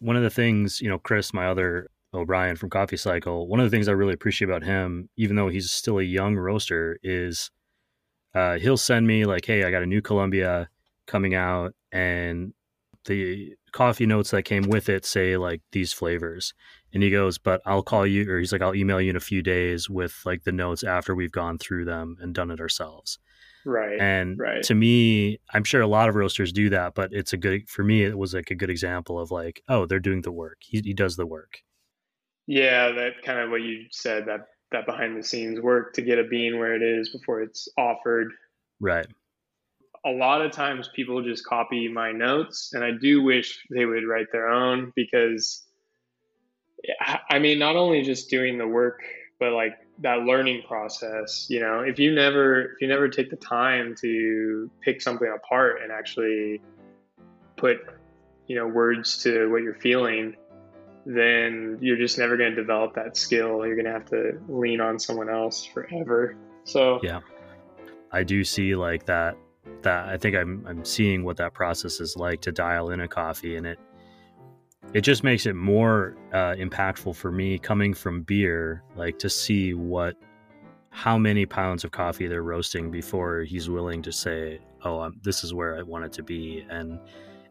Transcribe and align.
One 0.00 0.16
of 0.16 0.22
the 0.22 0.30
things, 0.30 0.80
you 0.80 0.88
know, 0.88 0.98
Chris, 0.98 1.34
my 1.34 1.46
other 1.46 1.88
O'Brien 2.14 2.56
from 2.56 2.70
Coffee 2.70 2.96
Cycle, 2.96 3.48
one 3.48 3.60
of 3.60 3.66
the 3.66 3.70
things 3.70 3.88
I 3.88 3.92
really 3.92 4.14
appreciate 4.14 4.48
about 4.48 4.62
him, 4.64 5.08
even 5.16 5.36
though 5.36 5.48
he's 5.48 5.70
still 5.70 5.98
a 5.98 6.02
young 6.02 6.36
roaster, 6.36 6.98
is 7.02 7.50
uh, 8.34 8.58
he'll 8.58 8.76
send 8.76 9.06
me 9.06 9.24
like, 9.24 9.44
"Hey, 9.44 9.64
I 9.64 9.70
got 9.70 9.82
a 9.82 9.86
new 9.86 10.00
Colombia 10.02 10.68
coming 11.06 11.34
out, 11.34 11.74
and 11.92 12.54
the 13.06 13.54
coffee 13.72 14.06
notes 14.06 14.30
that 14.30 14.44
came 14.44 14.64
with 14.64 14.88
it 14.88 15.04
say 15.04 15.36
like 15.36 15.62
these 15.72 15.92
flavors." 15.92 16.54
And 16.92 17.02
he 17.02 17.10
goes, 17.10 17.38
"But 17.38 17.60
I'll 17.66 17.82
call 17.82 18.06
you," 18.06 18.30
or 18.30 18.38
he's 18.38 18.52
like, 18.52 18.62
"I'll 18.62 18.74
email 18.74 19.00
you 19.00 19.10
in 19.10 19.16
a 19.16 19.20
few 19.20 19.42
days 19.42 19.90
with 19.90 20.20
like 20.24 20.44
the 20.44 20.52
notes 20.52 20.84
after 20.84 21.14
we've 21.14 21.32
gone 21.32 21.58
through 21.58 21.84
them 21.86 22.16
and 22.20 22.34
done 22.34 22.50
it 22.50 22.60
ourselves." 22.60 23.18
Right. 23.64 24.00
And 24.00 24.38
right. 24.38 24.62
to 24.64 24.74
me, 24.74 25.40
I'm 25.52 25.64
sure 25.64 25.80
a 25.80 25.86
lot 25.86 26.08
of 26.08 26.14
roasters 26.14 26.52
do 26.52 26.70
that, 26.70 26.94
but 26.94 27.12
it's 27.12 27.32
a 27.32 27.36
good 27.36 27.68
for 27.68 27.82
me. 27.82 28.04
It 28.04 28.16
was 28.16 28.34
like 28.34 28.50
a 28.50 28.54
good 28.54 28.70
example 28.70 29.18
of 29.18 29.30
like, 29.30 29.62
oh, 29.68 29.86
they're 29.86 30.00
doing 30.00 30.22
the 30.22 30.32
work. 30.32 30.58
He, 30.60 30.80
he 30.84 30.94
does 30.94 31.16
the 31.16 31.26
work. 31.26 31.62
Yeah, 32.46 32.92
that 32.92 33.22
kind 33.24 33.40
of 33.40 33.50
what 33.50 33.62
you 33.62 33.86
said 33.90 34.26
that 34.26 34.46
that 34.70 34.86
behind 34.86 35.16
the 35.16 35.22
scenes 35.22 35.60
work 35.60 35.94
to 35.94 36.02
get 36.02 36.18
a 36.18 36.24
bean 36.24 36.58
where 36.58 36.74
it 36.74 36.82
is 36.82 37.10
before 37.10 37.42
it's 37.42 37.68
offered. 37.78 38.28
Right. 38.80 39.06
A 40.04 40.10
lot 40.10 40.42
of 40.42 40.52
times 40.52 40.88
people 40.94 41.22
just 41.22 41.44
copy 41.44 41.88
my 41.88 42.12
notes, 42.12 42.70
and 42.72 42.84
I 42.84 42.90
do 43.00 43.22
wish 43.22 43.66
they 43.70 43.84
would 43.84 44.06
write 44.06 44.28
their 44.30 44.48
own 44.48 44.92
because, 44.94 45.64
I 47.28 47.38
mean, 47.38 47.58
not 47.58 47.76
only 47.76 48.02
just 48.02 48.30
doing 48.30 48.58
the 48.58 48.66
work, 48.66 49.00
but 49.40 49.52
like 49.52 49.72
that 50.00 50.20
learning 50.20 50.62
process. 50.66 51.46
You 51.48 51.60
know, 51.60 51.80
if 51.80 51.98
you 51.98 52.14
never 52.14 52.72
if 52.72 52.80
you 52.80 52.88
never 52.88 53.08
take 53.08 53.30
the 53.30 53.36
time 53.36 53.94
to 54.00 54.70
pick 54.80 55.00
something 55.00 55.28
apart 55.34 55.82
and 55.82 55.92
actually 55.92 56.60
put 57.56 57.78
you 58.46 58.56
know 58.56 58.66
words 58.66 59.22
to 59.24 59.50
what 59.50 59.62
you're 59.62 59.74
feeling 59.74 60.36
then 61.08 61.78
you're 61.80 61.96
just 61.96 62.18
never 62.18 62.36
going 62.36 62.50
to 62.50 62.56
develop 62.56 62.94
that 62.94 63.16
skill. 63.16 63.66
You're 63.66 63.76
going 63.76 63.86
to 63.86 63.92
have 63.92 64.04
to 64.10 64.38
lean 64.46 64.82
on 64.82 64.98
someone 64.98 65.30
else 65.30 65.64
forever. 65.64 66.36
So 66.64 67.00
yeah, 67.02 67.20
I 68.12 68.22
do 68.22 68.44
see 68.44 68.76
like 68.76 69.06
that. 69.06 69.36
That 69.82 70.08
I 70.08 70.16
think 70.18 70.36
I'm 70.36 70.64
I'm 70.66 70.84
seeing 70.84 71.24
what 71.24 71.36
that 71.38 71.54
process 71.54 72.00
is 72.00 72.16
like 72.16 72.42
to 72.42 72.52
dial 72.52 72.90
in 72.90 73.00
a 73.00 73.08
coffee, 73.08 73.56
and 73.56 73.66
it 73.66 73.78
it 74.94 75.02
just 75.02 75.22
makes 75.22 75.46
it 75.46 75.54
more 75.54 76.16
uh, 76.32 76.54
impactful 76.54 77.14
for 77.14 77.30
me 77.30 77.58
coming 77.58 77.92
from 77.92 78.22
beer, 78.22 78.82
like 78.96 79.18
to 79.18 79.28
see 79.28 79.74
what 79.74 80.16
how 80.90 81.18
many 81.18 81.46
pounds 81.46 81.84
of 81.84 81.90
coffee 81.90 82.26
they're 82.26 82.42
roasting 82.42 82.90
before 82.90 83.42
he's 83.42 83.68
willing 83.68 84.02
to 84.02 84.12
say, 84.12 84.60
"Oh, 84.84 85.00
I'm, 85.00 85.20
this 85.22 85.44
is 85.44 85.52
where 85.52 85.76
I 85.76 85.82
want 85.82 86.04
it 86.04 86.12
to 86.14 86.22
be," 86.22 86.64
and 86.70 86.98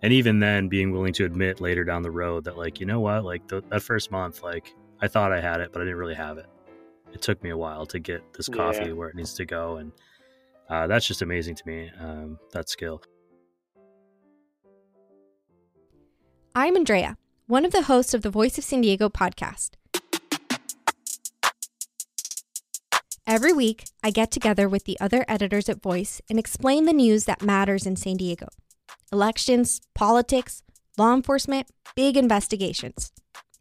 and 0.01 0.13
even 0.13 0.39
then 0.39 0.67
being 0.67 0.91
willing 0.91 1.13
to 1.13 1.25
admit 1.25 1.61
later 1.61 1.83
down 1.83 2.01
the 2.01 2.11
road 2.11 2.43
that 2.45 2.57
like 2.57 2.79
you 2.79 2.85
know 2.85 2.99
what? 2.99 3.23
Like 3.23 3.47
the, 3.47 3.63
that 3.69 3.81
first 3.81 4.11
month 4.11 4.43
like 4.43 4.73
i 5.01 5.07
thought 5.07 5.31
i 5.31 5.39
had 5.39 5.61
it 5.61 5.71
but 5.71 5.81
i 5.81 5.85
didn't 5.85 5.99
really 5.99 6.15
have 6.15 6.37
it. 6.37 6.47
It 7.13 7.21
took 7.21 7.41
me 7.41 7.51
a 7.51 7.57
while 7.57 7.85
to 7.87 7.99
get 7.99 8.21
this 8.33 8.49
coffee 8.49 8.87
yeah. 8.87 8.91
where 8.91 9.09
it 9.09 9.15
needs 9.15 9.33
to 9.35 9.45
go 9.45 9.77
and 9.77 9.91
uh, 10.69 10.85
that's 10.85 11.07
just 11.07 11.21
amazing 11.21 11.55
to 11.55 11.65
me 11.65 11.89
um, 12.01 12.37
that 12.51 12.67
skill. 12.67 13.01
I'm 16.53 16.75
andrea 16.75 17.15
one 17.47 17.65
of 17.65 17.71
the 17.71 17.83
hosts 17.83 18.13
of 18.13 18.21
the 18.21 18.29
voice 18.29 18.57
of 18.57 18.63
san 18.63 18.81
diego 18.81 19.09
podcast 19.09 19.71
every 23.25 23.51
week 23.51 23.85
i 24.03 24.11
get 24.11 24.31
together 24.31 24.69
with 24.69 24.85
the 24.85 24.99
other 24.99 25.25
editors 25.27 25.67
at 25.67 25.81
voice 25.81 26.21
and 26.29 26.37
explain 26.37 26.85
the 26.85 26.93
news 26.93 27.25
that 27.25 27.41
matters 27.41 27.85
in 27.85 27.95
san 27.95 28.17
diego 28.17 28.47
elections, 29.11 29.81
politics, 29.95 30.63
law 30.97 31.13
enforcement, 31.13 31.67
big 31.95 32.17
investigations, 32.17 33.11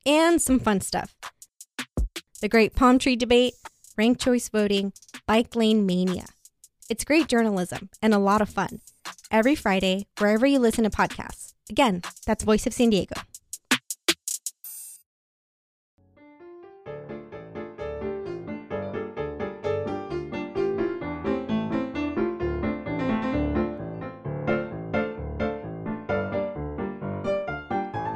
and 0.05 0.41
some 0.41 0.59
fun 0.59 0.81
stuff. 0.81 1.15
The 2.41 2.49
Great 2.49 2.75
Palm 2.75 2.99
Tree 2.99 3.17
Debate, 3.17 3.55
ranked 3.97 4.21
choice 4.21 4.49
voting, 4.49 4.93
bike 5.27 5.55
lane 5.57 5.87
mania. 5.87 6.27
It's 6.89 7.05
great 7.05 7.29
journalism 7.29 7.91
and 8.03 8.15
a 8.15 8.19
lot 8.19 8.43
of 8.43 8.49
fun. 8.49 8.81
Every 9.31 9.55
Friday, 9.55 10.07
wherever 10.19 10.47
you 10.47 10.59
listen 10.59 10.85
to 10.85 10.91
podcasts. 10.91 11.55
Again, 11.69 12.03
that's 12.27 12.45
Voice 12.45 12.67
of 12.67 12.73
San 12.73 12.91
Diego. 12.91 13.17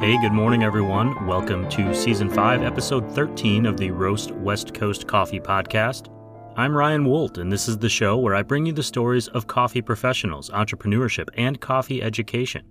Hey, 0.01 0.19
good 0.19 0.33
morning, 0.33 0.63
everyone. 0.63 1.27
Welcome 1.27 1.69
to 1.69 1.95
Season 1.95 2.31
5, 2.31 2.63
Episode 2.63 3.13
13 3.13 3.67
of 3.67 3.77
the 3.77 3.91
Roast 3.91 4.31
West 4.31 4.73
Coast 4.73 5.07
Coffee 5.07 5.41
Podcast. 5.41 6.09
I'm 6.57 6.75
Ryan 6.75 7.05
Woldt, 7.05 7.37
and 7.37 7.53
this 7.53 7.69
is 7.69 7.77
the 7.77 7.91
show 7.91 8.17
where 8.17 8.35
I 8.35 8.41
bring 8.41 8.65
you 8.65 8.73
the 8.73 8.83
stories 8.83 9.29
of 9.29 9.47
coffee 9.47 9.83
professionals, 9.83 10.49
entrepreneurship, 10.49 11.29
and 11.37 11.61
coffee 11.61 12.03
education. 12.03 12.65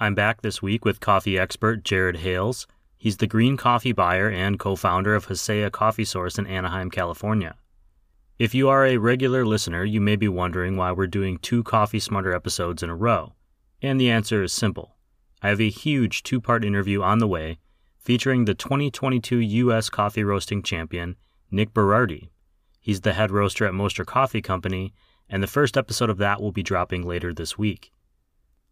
I'm 0.00 0.16
back 0.16 0.42
this 0.42 0.60
week 0.60 0.84
with 0.84 0.98
coffee 0.98 1.38
expert 1.38 1.84
Jared 1.84 2.16
Hales. 2.16 2.66
He's 2.96 3.18
the 3.18 3.28
green 3.28 3.56
coffee 3.56 3.92
buyer 3.92 4.28
and 4.28 4.58
co 4.58 4.74
founder 4.74 5.14
of 5.14 5.28
Hasea 5.28 5.70
Coffee 5.70 6.04
Source 6.04 6.40
in 6.40 6.48
Anaheim, 6.48 6.90
California. 6.90 7.54
If 8.36 8.52
you 8.52 8.68
are 8.68 8.84
a 8.84 8.96
regular 8.96 9.46
listener, 9.46 9.84
you 9.84 10.00
may 10.00 10.16
be 10.16 10.26
wondering 10.26 10.76
why 10.76 10.90
we're 10.90 11.06
doing 11.06 11.38
two 11.38 11.62
Coffee 11.62 12.00
Smarter 12.00 12.32
episodes 12.32 12.82
in 12.82 12.90
a 12.90 12.96
row. 12.96 13.34
And 13.80 14.00
the 14.00 14.10
answer 14.10 14.42
is 14.42 14.52
simple 14.52 14.96
I 15.42 15.48
have 15.48 15.60
a 15.60 15.70
huge 15.70 16.22
two 16.22 16.40
part 16.40 16.64
interview 16.64 17.02
on 17.02 17.18
the 17.18 17.28
way 17.28 17.58
featuring 17.98 18.44
the 18.44 18.54
2022 18.54 19.36
U.S. 19.36 19.90
coffee 19.90 20.24
roasting 20.24 20.62
champion, 20.62 21.16
Nick 21.50 21.74
Berardi. 21.74 22.30
He's 22.80 23.02
the 23.02 23.12
head 23.12 23.30
roaster 23.30 23.66
at 23.66 23.74
Mostra 23.74 24.06
Coffee 24.06 24.40
Company, 24.40 24.94
and 25.28 25.42
the 25.42 25.46
first 25.46 25.76
episode 25.76 26.08
of 26.08 26.18
that 26.18 26.40
will 26.40 26.52
be 26.52 26.62
dropping 26.62 27.06
later 27.06 27.34
this 27.34 27.58
week. 27.58 27.92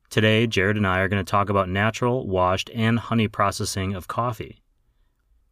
Today, 0.09 0.47
Jared 0.47 0.77
and 0.77 0.87
I 0.87 1.01
are 1.01 1.09
going 1.09 1.25
to 1.25 1.31
talk 1.31 1.51
about 1.51 1.69
natural, 1.69 2.27
washed, 2.27 2.71
and 2.75 2.99
honey 2.99 3.29
processing 3.29 3.95
of 3.95 4.09
coffee. 4.09 4.63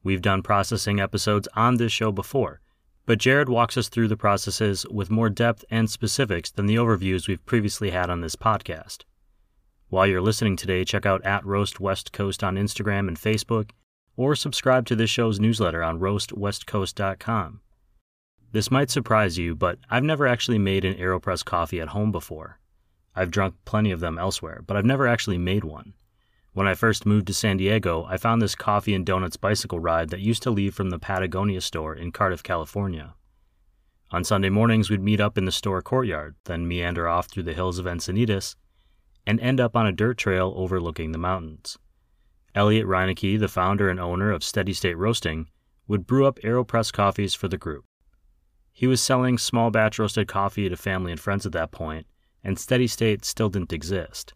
We've 0.02 0.22
done 0.22 0.42
processing 0.42 1.00
episodes 1.00 1.48
on 1.54 1.76
this 1.76 1.92
show 1.92 2.10
before, 2.10 2.60
but 3.06 3.18
Jared 3.18 3.48
walks 3.48 3.76
us 3.76 3.88
through 3.88 4.08
the 4.08 4.16
processes 4.16 4.86
with 4.90 5.10
more 5.10 5.28
depth 5.28 5.64
and 5.70 5.90
specifics 5.90 6.50
than 6.50 6.66
the 6.66 6.76
overviews 6.76 7.28
we've 7.28 7.44
previously 7.44 7.90
had 7.90 8.08
on 8.08 8.20
this 8.20 8.36
podcast. 8.36 9.04
While 9.88 10.06
you're 10.06 10.22
listening 10.22 10.56
today, 10.56 10.84
check 10.84 11.06
out 11.06 11.24
at 11.24 11.44
Roast 11.44 11.78
West 11.78 12.12
Coast 12.12 12.42
on 12.42 12.56
Instagram 12.56 13.06
and 13.06 13.18
Facebook, 13.18 13.70
or 14.16 14.34
subscribe 14.34 14.86
to 14.86 14.96
this 14.96 15.10
show's 15.10 15.38
newsletter 15.38 15.82
on 15.82 16.00
roastwestcoast.com. 16.00 17.60
This 18.52 18.70
might 18.70 18.90
surprise 18.90 19.36
you, 19.36 19.54
but 19.54 19.78
I've 19.90 20.04
never 20.04 20.26
actually 20.26 20.58
made 20.58 20.84
an 20.84 20.94
AeroPress 20.94 21.44
coffee 21.44 21.80
at 21.80 21.88
home 21.88 22.12
before. 22.12 22.60
I've 23.14 23.30
drunk 23.30 23.56
plenty 23.64 23.90
of 23.90 24.00
them 24.00 24.18
elsewhere, 24.18 24.62
but 24.66 24.76
I've 24.76 24.84
never 24.84 25.06
actually 25.06 25.38
made 25.38 25.64
one. 25.64 25.94
When 26.52 26.66
I 26.68 26.74
first 26.74 27.04
moved 27.04 27.26
to 27.26 27.34
San 27.34 27.56
Diego, 27.56 28.04
I 28.08 28.16
found 28.16 28.40
this 28.40 28.54
coffee 28.54 28.94
and 28.94 29.04
donuts 29.04 29.36
bicycle 29.36 29.80
ride 29.80 30.10
that 30.10 30.20
used 30.20 30.42
to 30.44 30.50
leave 30.50 30.74
from 30.74 30.90
the 30.90 30.98
Patagonia 30.98 31.60
store 31.60 31.94
in 31.94 32.12
Cardiff, 32.12 32.42
California. 32.42 33.14
On 34.12 34.22
Sunday 34.22 34.50
mornings, 34.50 34.88
we'd 34.88 35.02
meet 35.02 35.20
up 35.20 35.36
in 35.36 35.44
the 35.44 35.52
store 35.52 35.82
courtyard, 35.82 36.36
then 36.44 36.68
meander 36.68 37.08
off 37.08 37.26
through 37.26 37.42
the 37.42 37.54
hills 37.54 37.78
of 37.78 37.86
Encinitas 37.86 38.54
and 39.26 39.40
end 39.40 39.60
up 39.60 39.76
on 39.76 39.86
a 39.86 39.92
dirt 39.92 40.18
trail 40.18 40.52
overlooking 40.56 41.12
the 41.12 41.18
mountains. 41.18 41.78
Elliot 42.54 42.86
Reinecke, 42.86 43.38
the 43.38 43.48
founder 43.48 43.88
and 43.88 43.98
owner 43.98 44.30
of 44.30 44.44
Steady 44.44 44.72
State 44.72 44.96
Roasting, 44.96 45.48
would 45.88 46.06
brew 46.06 46.26
up 46.26 46.38
AeroPress 46.40 46.92
coffees 46.92 47.34
for 47.34 47.48
the 47.48 47.58
group. 47.58 47.84
He 48.72 48.86
was 48.86 49.00
selling 49.00 49.38
small 49.38 49.70
batch 49.70 49.98
roasted 49.98 50.28
coffee 50.28 50.68
to 50.68 50.76
family 50.76 51.12
and 51.12 51.20
friends 51.20 51.46
at 51.46 51.52
that 51.52 51.72
point, 51.72 52.06
and 52.42 52.58
Steady 52.58 52.86
State 52.86 53.24
still 53.24 53.48
didn't 53.48 53.72
exist. 53.72 54.34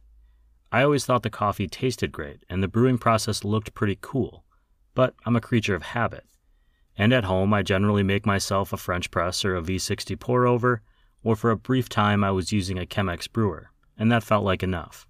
I 0.71 0.83
always 0.83 1.07
thought 1.07 1.23
the 1.23 1.31
coffee 1.31 1.67
tasted 1.67 2.13
great 2.13 2.43
and 2.49 2.63
the 2.63 2.69
brewing 2.69 2.99
process 2.99 3.45
looked 3.45 3.75
pretty 3.75 3.99
cool, 4.01 4.45
but 4.95 5.15
I'm 5.25 5.37
a 5.37 5.41
creature 5.41 5.75
of 5.75 5.83
habit. 5.83 6.25
And 6.97 7.13
at 7.13 7.25
home, 7.25 7.55
I 7.55 7.63
generally 7.63 8.03
make 8.03 8.27
myself 8.27 8.73
a 8.73 8.77
French 8.77 9.11
press 9.11 9.45
or 9.45 9.57
a 9.57 9.63
V60 9.63 10.19
pour 10.19 10.47
over, 10.47 10.83
or 11.23 11.37
for 11.37 11.51
a 11.51 11.57
brief 11.57 11.89
time, 11.89 12.25
I 12.25 12.33
was 12.33 12.53
using 12.53 12.79
a 12.79 12.87
Chemex 12.87 13.31
brewer 13.31 13.71
and 13.99 14.11
that 14.11 14.23
felt 14.23 14.45
like 14.45 14.63
enough. 14.63 15.07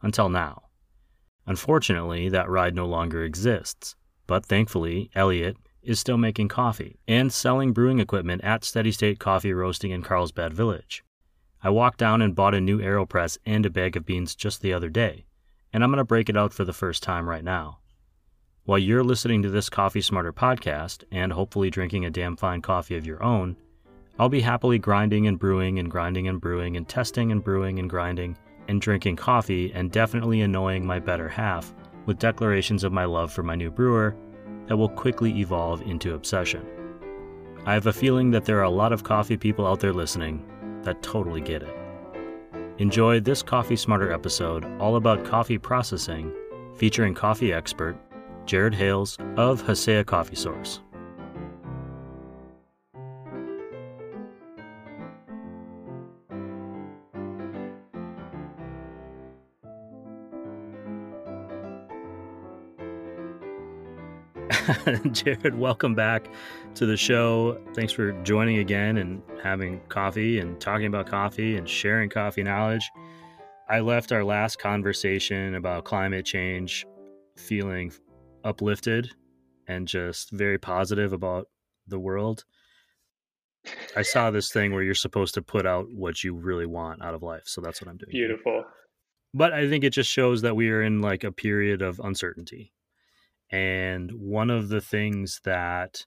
Until 0.00 0.28
now. 0.28 0.62
Unfortunately, 1.46 2.28
that 2.28 2.48
ride 2.48 2.74
no 2.74 2.86
longer 2.86 3.24
exists, 3.24 3.96
but 4.26 4.46
thankfully, 4.46 5.10
Elliot 5.14 5.56
is 5.82 5.98
still 5.98 6.16
making 6.16 6.48
coffee 6.48 7.00
and 7.08 7.32
selling 7.32 7.72
brewing 7.72 7.98
equipment 7.98 8.42
at 8.44 8.64
Steady 8.64 8.92
State 8.92 9.18
Coffee 9.18 9.52
Roasting 9.52 9.90
in 9.90 10.02
Carlsbad 10.02 10.54
Village. 10.54 11.02
I 11.62 11.70
walked 11.70 11.98
down 11.98 12.22
and 12.22 12.34
bought 12.34 12.54
a 12.54 12.60
new 12.60 12.78
AeroPress 12.78 13.38
and 13.44 13.66
a 13.66 13.70
bag 13.70 13.96
of 13.96 14.06
beans 14.06 14.34
just 14.34 14.62
the 14.62 14.72
other 14.72 14.88
day, 14.88 15.26
and 15.72 15.82
I'm 15.82 15.90
going 15.90 15.98
to 15.98 16.04
break 16.04 16.28
it 16.28 16.36
out 16.36 16.52
for 16.52 16.64
the 16.64 16.72
first 16.72 17.02
time 17.02 17.28
right 17.28 17.44
now. 17.44 17.78
While 18.64 18.78
you're 18.78 19.02
listening 19.02 19.42
to 19.42 19.50
this 19.50 19.68
Coffee 19.68 20.00
Smarter 20.00 20.32
podcast 20.32 21.02
and 21.10 21.32
hopefully 21.32 21.70
drinking 21.70 22.04
a 22.04 22.10
damn 22.10 22.36
fine 22.36 22.62
coffee 22.62 22.96
of 22.96 23.06
your 23.06 23.22
own, 23.22 23.56
I'll 24.18 24.28
be 24.28 24.40
happily 24.40 24.78
grinding 24.78 25.26
and 25.26 25.38
brewing 25.38 25.78
and 25.78 25.90
grinding 25.90 26.28
and 26.28 26.40
brewing 26.40 26.76
and 26.76 26.86
testing 26.86 27.32
and 27.32 27.42
brewing 27.42 27.78
and 27.78 27.88
grinding 27.88 28.36
and 28.68 28.80
drinking 28.80 29.16
coffee 29.16 29.72
and 29.74 29.90
definitely 29.90 30.42
annoying 30.42 30.86
my 30.86 30.98
better 30.98 31.28
half 31.28 31.74
with 32.06 32.18
declarations 32.18 32.84
of 32.84 32.92
my 32.92 33.04
love 33.04 33.32
for 33.32 33.42
my 33.42 33.54
new 33.54 33.70
brewer 33.70 34.14
that 34.66 34.76
will 34.76 34.88
quickly 34.88 35.38
evolve 35.38 35.82
into 35.82 36.14
obsession. 36.14 36.66
I 37.64 37.74
have 37.74 37.86
a 37.86 37.92
feeling 37.92 38.30
that 38.32 38.44
there 38.44 38.58
are 38.58 38.64
a 38.64 38.70
lot 38.70 38.92
of 38.92 39.04
coffee 39.04 39.36
people 39.36 39.66
out 39.66 39.80
there 39.80 39.92
listening 39.92 40.44
that 40.82 41.02
totally 41.02 41.40
get 41.40 41.62
it. 41.62 41.76
Enjoy 42.78 43.20
this 43.20 43.42
Coffee 43.42 43.76
Smarter 43.76 44.12
episode 44.12 44.64
all 44.80 44.96
about 44.96 45.24
coffee 45.24 45.58
processing, 45.58 46.32
featuring 46.76 47.14
coffee 47.14 47.52
expert 47.52 47.96
Jared 48.46 48.74
Hales 48.74 49.16
of 49.36 49.62
Hasea 49.62 50.04
Coffee 50.04 50.34
Source. 50.34 50.80
Jared, 65.12 65.54
welcome 65.54 65.94
back 65.94 66.28
to 66.74 66.86
the 66.86 66.96
show. 66.96 67.60
Thanks 67.74 67.92
for 67.92 68.12
joining 68.22 68.58
again 68.58 68.98
and 68.98 69.22
having 69.42 69.80
coffee 69.88 70.38
and 70.38 70.60
talking 70.60 70.86
about 70.86 71.06
coffee 71.06 71.56
and 71.56 71.68
sharing 71.68 72.08
coffee 72.08 72.42
knowledge. 72.42 72.88
I 73.68 73.80
left 73.80 74.12
our 74.12 74.24
last 74.24 74.58
conversation 74.58 75.54
about 75.54 75.84
climate 75.84 76.24
change 76.24 76.86
feeling 77.36 77.92
uplifted 78.44 79.10
and 79.66 79.88
just 79.88 80.30
very 80.30 80.58
positive 80.58 81.12
about 81.12 81.48
the 81.86 81.98
world. 81.98 82.44
I 83.96 84.02
saw 84.02 84.30
this 84.30 84.52
thing 84.52 84.72
where 84.72 84.82
you're 84.82 84.94
supposed 84.94 85.34
to 85.34 85.42
put 85.42 85.66
out 85.66 85.86
what 85.92 86.24
you 86.24 86.34
really 86.34 86.66
want 86.66 87.02
out 87.02 87.14
of 87.14 87.22
life. 87.22 87.44
So 87.46 87.60
that's 87.60 87.80
what 87.80 87.88
I'm 87.88 87.96
doing. 87.96 88.10
Beautiful. 88.10 88.64
But 89.34 89.52
I 89.52 89.68
think 89.68 89.84
it 89.84 89.90
just 89.90 90.10
shows 90.10 90.42
that 90.42 90.56
we 90.56 90.70
are 90.70 90.82
in 90.82 91.00
like 91.00 91.24
a 91.24 91.32
period 91.32 91.82
of 91.82 92.00
uncertainty 92.00 92.72
and 93.52 94.10
one 94.12 94.50
of 94.50 94.68
the 94.68 94.80
things 94.80 95.40
that 95.44 96.04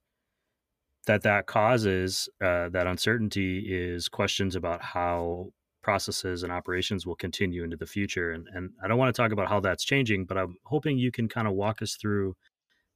that 1.08 1.22
that 1.22 1.46
causes 1.46 2.28
uh, 2.42 2.70
that 2.70 2.88
uncertainty 2.88 3.60
is 3.70 4.10
questions 4.10 4.56
about 4.56 4.82
how 4.82 5.52
processes 5.84 6.42
and 6.42 6.52
operations 6.52 7.06
will 7.06 7.16
continue 7.16 7.64
into 7.64 7.78
the 7.78 7.86
future 7.86 8.32
and 8.32 8.48
and 8.54 8.72
I 8.84 8.88
don't 8.88 8.98
want 8.98 9.16
to 9.16 9.22
talk 9.22 9.32
about 9.32 9.48
how 9.48 9.60
that's 9.60 9.86
changing 9.86 10.26
but 10.26 10.38
I'm 10.38 10.58
hoping 10.64 10.98
you 10.98 11.12
can 11.12 11.30
kind 11.30 11.48
of 11.48 11.54
walk 11.54 11.82
us 11.84 11.96
through 11.96 12.36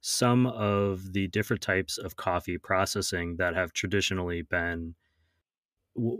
some 0.00 0.46
of 0.46 1.12
the 1.12 1.28
different 1.28 1.62
types 1.62 1.98
of 1.98 2.16
coffee 2.16 2.58
processing 2.58 3.36
that 3.36 3.54
have 3.54 3.72
traditionally 3.72 4.42
been 4.42 4.96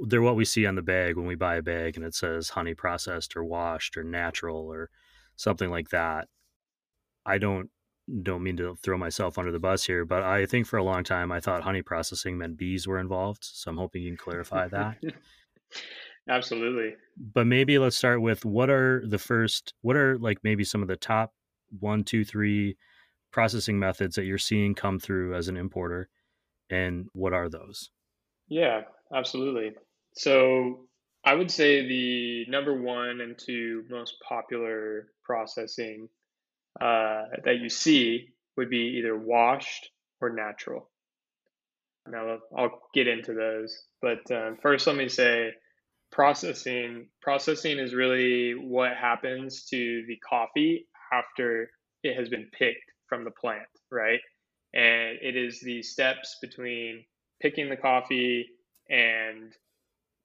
they're 0.07 0.23
what 0.23 0.37
we 0.37 0.45
see 0.45 0.67
on 0.67 0.75
the 0.75 0.83
bag 0.83 1.17
when 1.17 1.27
we 1.27 1.35
buy 1.35 1.57
a 1.57 1.63
bag 1.63 1.97
and 1.97 2.05
it 2.05 2.15
says 2.15 2.51
honey 2.51 2.75
processed 2.75 3.37
or 3.37 3.45
washed 3.45 3.97
or 3.97 4.05
natural 4.05 4.59
or 4.59 4.91
something 5.37 5.71
like 5.71 5.91
that. 5.91 6.29
I 7.25 7.39
don't 7.39 7.71
don't 8.23 8.43
mean 8.43 8.57
to 8.57 8.77
throw 8.83 8.99
myself 8.99 9.39
under 9.39 9.53
the 9.53 9.59
bus 9.59 9.85
here, 9.85 10.05
but 10.05 10.23
I 10.23 10.47
think 10.47 10.67
for 10.67 10.77
a 10.77 10.85
long 10.85 11.05
time 11.05 11.31
I 11.31 11.41
thought 11.41 11.63
honey 11.63 11.83
processing 11.83 12.39
meant 12.39 12.57
bees 12.57 12.87
were 12.87 12.99
involved. 12.99 13.45
So 13.45 13.71
I'm 13.71 13.77
hoping 13.77 14.03
you 14.03 14.11
can 14.11 14.17
clarify 14.17 14.69
that. 14.69 14.97
Absolutely. 16.29 16.97
But 17.17 17.47
maybe 17.47 17.79
let's 17.79 17.97
start 17.97 18.21
with 18.21 18.45
what 18.45 18.71
are 18.71 19.03
the 19.07 19.19
first, 19.19 19.75
what 19.83 19.97
are 19.97 20.19
like 20.19 20.39
maybe 20.43 20.65
some 20.65 20.83
of 20.83 20.89
the 20.89 20.97
top 20.97 21.33
one, 21.79 22.05
two, 22.05 22.25
three 22.25 22.77
processing 23.31 23.79
methods 23.79 24.17
that 24.17 24.25
you're 24.25 24.39
seeing 24.39 24.75
come 24.75 24.99
through 24.99 25.35
as 25.35 25.49
an 25.49 25.57
importer, 25.57 26.09
and 26.69 27.07
what 27.13 27.33
are 27.33 27.49
those? 27.49 27.91
Yeah, 28.49 28.83
absolutely. 29.15 29.73
So 30.15 30.87
I 31.25 31.35
would 31.35 31.51
say 31.51 31.87
the 31.87 32.47
number 32.51 32.81
one 32.81 33.21
and 33.21 33.39
two 33.39 33.85
most 33.89 34.15
popular 34.27 35.09
processing 35.23 36.09
uh, 36.79 37.23
that 37.45 37.59
you 37.61 37.69
see 37.69 38.29
would 38.57 38.71
be 38.71 38.99
either 38.99 39.17
washed 39.17 39.91
or 40.21 40.31
natural. 40.31 40.91
Now 42.09 42.39
I'll 42.57 42.81
get 42.95 43.09
into 43.09 43.35
those, 43.35 43.83
but 44.03 44.31
uh, 44.31 44.53
first 44.63 44.87
let 44.87 44.97
me 44.97 45.09
say 45.09 45.53
processing. 46.11 47.07
Processing 47.23 47.79
is 47.79 47.95
really 47.95 48.53
what 48.53 48.97
happens 48.97 49.65
to 49.67 50.05
the 50.07 50.17
coffee 50.29 50.87
after 51.13 51.71
it 52.03 52.17
has 52.17 52.29
been 52.29 52.49
picked 52.53 52.91
from 53.09 53.25
the 53.25 53.31
plant, 53.31 53.69
right? 53.91 54.21
And 54.73 55.19
it 55.21 55.37
is 55.37 55.61
the 55.61 55.83
steps 55.83 56.39
between 56.41 57.05
picking 57.41 57.69
the 57.69 57.77
coffee 57.77 58.47
and 58.89 59.53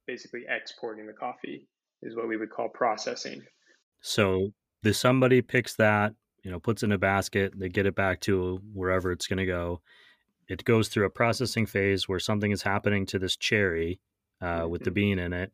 basically 0.08 0.44
exporting 0.48 1.08
the 1.08 1.14
coffee 1.14 1.68
is 2.02 2.16
what 2.16 2.28
we 2.28 2.38
would 2.38 2.52
call 2.52 2.70
processing. 2.70 3.42
So 4.02 4.54
the 4.84 4.94
somebody 4.94 5.42
picks 5.42 5.76
that 5.76 6.14
you 6.46 6.52
know, 6.52 6.60
puts 6.60 6.84
in 6.84 6.92
a 6.92 6.98
basket, 6.98 7.54
they 7.58 7.70
get 7.70 7.88
it 7.88 7.96
back 7.96 8.22
to 8.22 8.62
wherever 8.72 9.12
it's 9.12 9.26
going 9.26 9.40
to 9.40 9.48
go. 9.48 9.82
It 10.48 10.64
goes 10.64 10.88
through 10.88 11.08
a 11.08 11.10
processing 11.10 11.66
phase 11.66 12.08
where 12.08 12.20
something 12.20 12.52
is 12.52 12.62
happening 12.62 13.08
to 13.08 13.20
this 13.20 13.36
cherry 13.36 14.00
uh, 14.42 14.68
with 14.70 14.84
the 14.84 14.92
mm-hmm. 14.92 14.94
bean 14.94 15.20
in 15.20 15.34
it, 15.34 15.52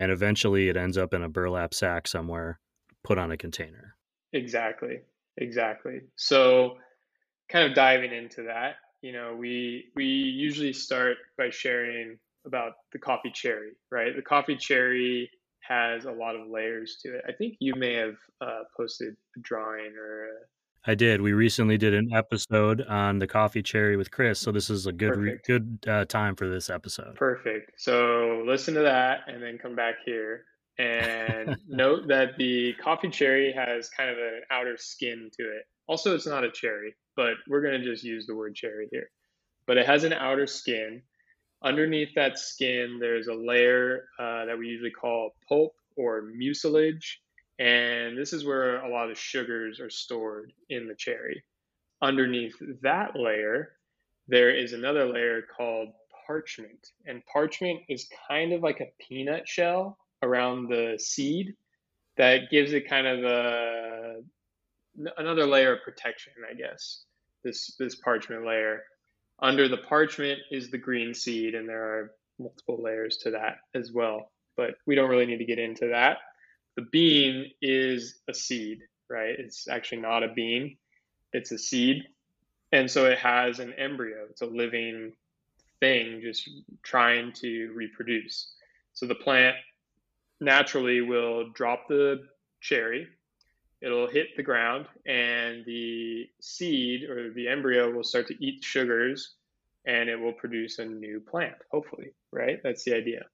and 0.00 0.10
eventually 0.10 0.68
it 0.68 0.76
ends 0.76 0.98
up 0.98 1.14
in 1.14 1.22
a 1.22 1.28
burlap 1.28 1.72
sack 1.72 2.08
somewhere, 2.08 2.58
put 3.04 3.18
on 3.18 3.30
a 3.30 3.36
container. 3.36 3.94
Exactly, 4.32 5.02
exactly. 5.36 6.00
So, 6.16 6.78
kind 7.48 7.64
of 7.68 7.74
diving 7.74 8.12
into 8.12 8.42
that, 8.42 8.76
you 9.00 9.12
know, 9.12 9.36
we 9.38 9.92
we 9.94 10.06
usually 10.06 10.72
start 10.72 11.18
by 11.38 11.50
sharing 11.50 12.18
about 12.44 12.72
the 12.90 12.98
coffee 12.98 13.30
cherry, 13.32 13.76
right? 13.92 14.16
The 14.16 14.22
coffee 14.22 14.56
cherry 14.56 15.30
has 15.66 16.04
a 16.04 16.12
lot 16.12 16.34
of 16.34 16.48
layers 16.48 16.98
to 17.02 17.16
it. 17.16 17.22
I 17.28 17.32
think 17.32 17.56
you 17.60 17.74
may 17.74 17.94
have 17.94 18.16
uh, 18.40 18.62
posted 18.76 19.14
a 19.36 19.40
drawing 19.40 19.94
or. 19.96 20.24
A... 20.24 20.90
I 20.90 20.94
did. 20.94 21.20
We 21.20 21.32
recently 21.32 21.78
did 21.78 21.94
an 21.94 22.10
episode 22.12 22.82
on 22.82 23.18
the 23.18 23.26
coffee 23.26 23.62
cherry 23.62 23.96
with 23.96 24.10
Chris, 24.10 24.40
so 24.40 24.50
this 24.50 24.68
is 24.68 24.86
a 24.86 24.92
good 24.92 25.16
re- 25.16 25.38
good 25.46 25.78
uh, 25.86 26.04
time 26.06 26.34
for 26.34 26.48
this 26.48 26.70
episode. 26.70 27.14
Perfect. 27.14 27.72
So 27.78 28.42
listen 28.46 28.74
to 28.74 28.80
that 28.80 29.20
and 29.28 29.42
then 29.42 29.58
come 29.58 29.76
back 29.76 29.96
here 30.04 30.44
and 30.78 31.56
note 31.68 32.08
that 32.08 32.36
the 32.38 32.74
coffee 32.82 33.10
cherry 33.10 33.52
has 33.52 33.88
kind 33.90 34.10
of 34.10 34.18
an 34.18 34.42
outer 34.50 34.76
skin 34.76 35.30
to 35.38 35.42
it. 35.44 35.62
Also, 35.86 36.14
it's 36.14 36.26
not 36.26 36.44
a 36.44 36.50
cherry, 36.50 36.94
but 37.16 37.34
we're 37.48 37.62
going 37.62 37.80
to 37.80 37.84
just 37.84 38.04
use 38.04 38.26
the 38.26 38.34
word 38.34 38.54
cherry 38.54 38.88
here. 38.90 39.10
But 39.66 39.76
it 39.76 39.86
has 39.86 40.04
an 40.04 40.12
outer 40.12 40.46
skin 40.46 41.02
Underneath 41.64 42.14
that 42.14 42.38
skin, 42.38 42.98
there's 43.00 43.28
a 43.28 43.34
layer 43.34 44.08
uh, 44.18 44.44
that 44.46 44.58
we 44.58 44.66
usually 44.66 44.90
call 44.90 45.34
pulp 45.48 45.74
or 45.96 46.22
mucilage. 46.22 47.20
And 47.58 48.18
this 48.18 48.32
is 48.32 48.44
where 48.44 48.82
a 48.82 48.88
lot 48.88 49.10
of 49.10 49.18
sugars 49.18 49.78
are 49.78 49.90
stored 49.90 50.52
in 50.70 50.88
the 50.88 50.94
cherry. 50.94 51.44
Underneath 52.00 52.56
that 52.82 53.14
layer, 53.14 53.76
there 54.26 54.50
is 54.50 54.72
another 54.72 55.04
layer 55.04 55.42
called 55.42 55.88
parchment. 56.26 56.92
And 57.06 57.24
parchment 57.26 57.80
is 57.88 58.08
kind 58.28 58.52
of 58.52 58.62
like 58.62 58.80
a 58.80 58.90
peanut 58.98 59.46
shell 59.46 59.98
around 60.22 60.68
the 60.68 60.98
seed 60.98 61.54
that 62.16 62.50
gives 62.50 62.72
it 62.72 62.88
kind 62.88 63.06
of 63.06 63.24
a 63.24 64.20
another 65.16 65.46
layer 65.46 65.74
of 65.76 65.82
protection, 65.82 66.32
I 66.48 66.54
guess. 66.54 67.04
This 67.44 67.74
this 67.78 67.94
parchment 67.96 68.46
layer. 68.46 68.82
Under 69.42 69.68
the 69.68 69.78
parchment 69.78 70.38
is 70.52 70.70
the 70.70 70.78
green 70.78 71.12
seed, 71.12 71.54
and 71.56 71.68
there 71.68 71.82
are 71.82 72.12
multiple 72.38 72.80
layers 72.80 73.16
to 73.18 73.32
that 73.32 73.58
as 73.74 73.92
well. 73.92 74.30
But 74.56 74.76
we 74.86 74.94
don't 74.94 75.10
really 75.10 75.26
need 75.26 75.38
to 75.38 75.44
get 75.44 75.58
into 75.58 75.88
that. 75.88 76.18
The 76.76 76.86
bean 76.92 77.50
is 77.60 78.20
a 78.28 78.34
seed, 78.34 78.78
right? 79.10 79.34
It's 79.36 79.68
actually 79.68 80.00
not 80.00 80.22
a 80.22 80.32
bean, 80.32 80.76
it's 81.32 81.52
a 81.52 81.58
seed. 81.58 82.04
And 82.70 82.90
so 82.90 83.06
it 83.06 83.18
has 83.18 83.58
an 83.58 83.74
embryo, 83.76 84.26
it's 84.30 84.42
a 84.42 84.46
living 84.46 85.12
thing 85.80 86.20
just 86.22 86.48
trying 86.82 87.32
to 87.32 87.72
reproduce. 87.74 88.54
So 88.94 89.06
the 89.06 89.14
plant 89.16 89.56
naturally 90.40 91.00
will 91.00 91.50
drop 91.50 91.88
the 91.88 92.22
cherry 92.60 93.08
it'll 93.82 94.08
hit 94.08 94.28
the 94.36 94.42
ground 94.42 94.86
and 95.06 95.64
the 95.64 96.28
seed 96.40 97.04
or 97.04 97.32
the 97.32 97.48
embryo 97.48 97.90
will 97.90 98.04
start 98.04 98.26
to 98.28 98.44
eat 98.44 98.62
sugars 98.62 99.34
and 99.84 100.08
it 100.08 100.18
will 100.18 100.32
produce 100.32 100.78
a 100.78 100.84
new 100.84 101.20
plant 101.20 101.56
hopefully 101.70 102.12
right? 102.32 102.60
That's 102.64 102.82
the 102.82 102.94
idea. 102.94 103.26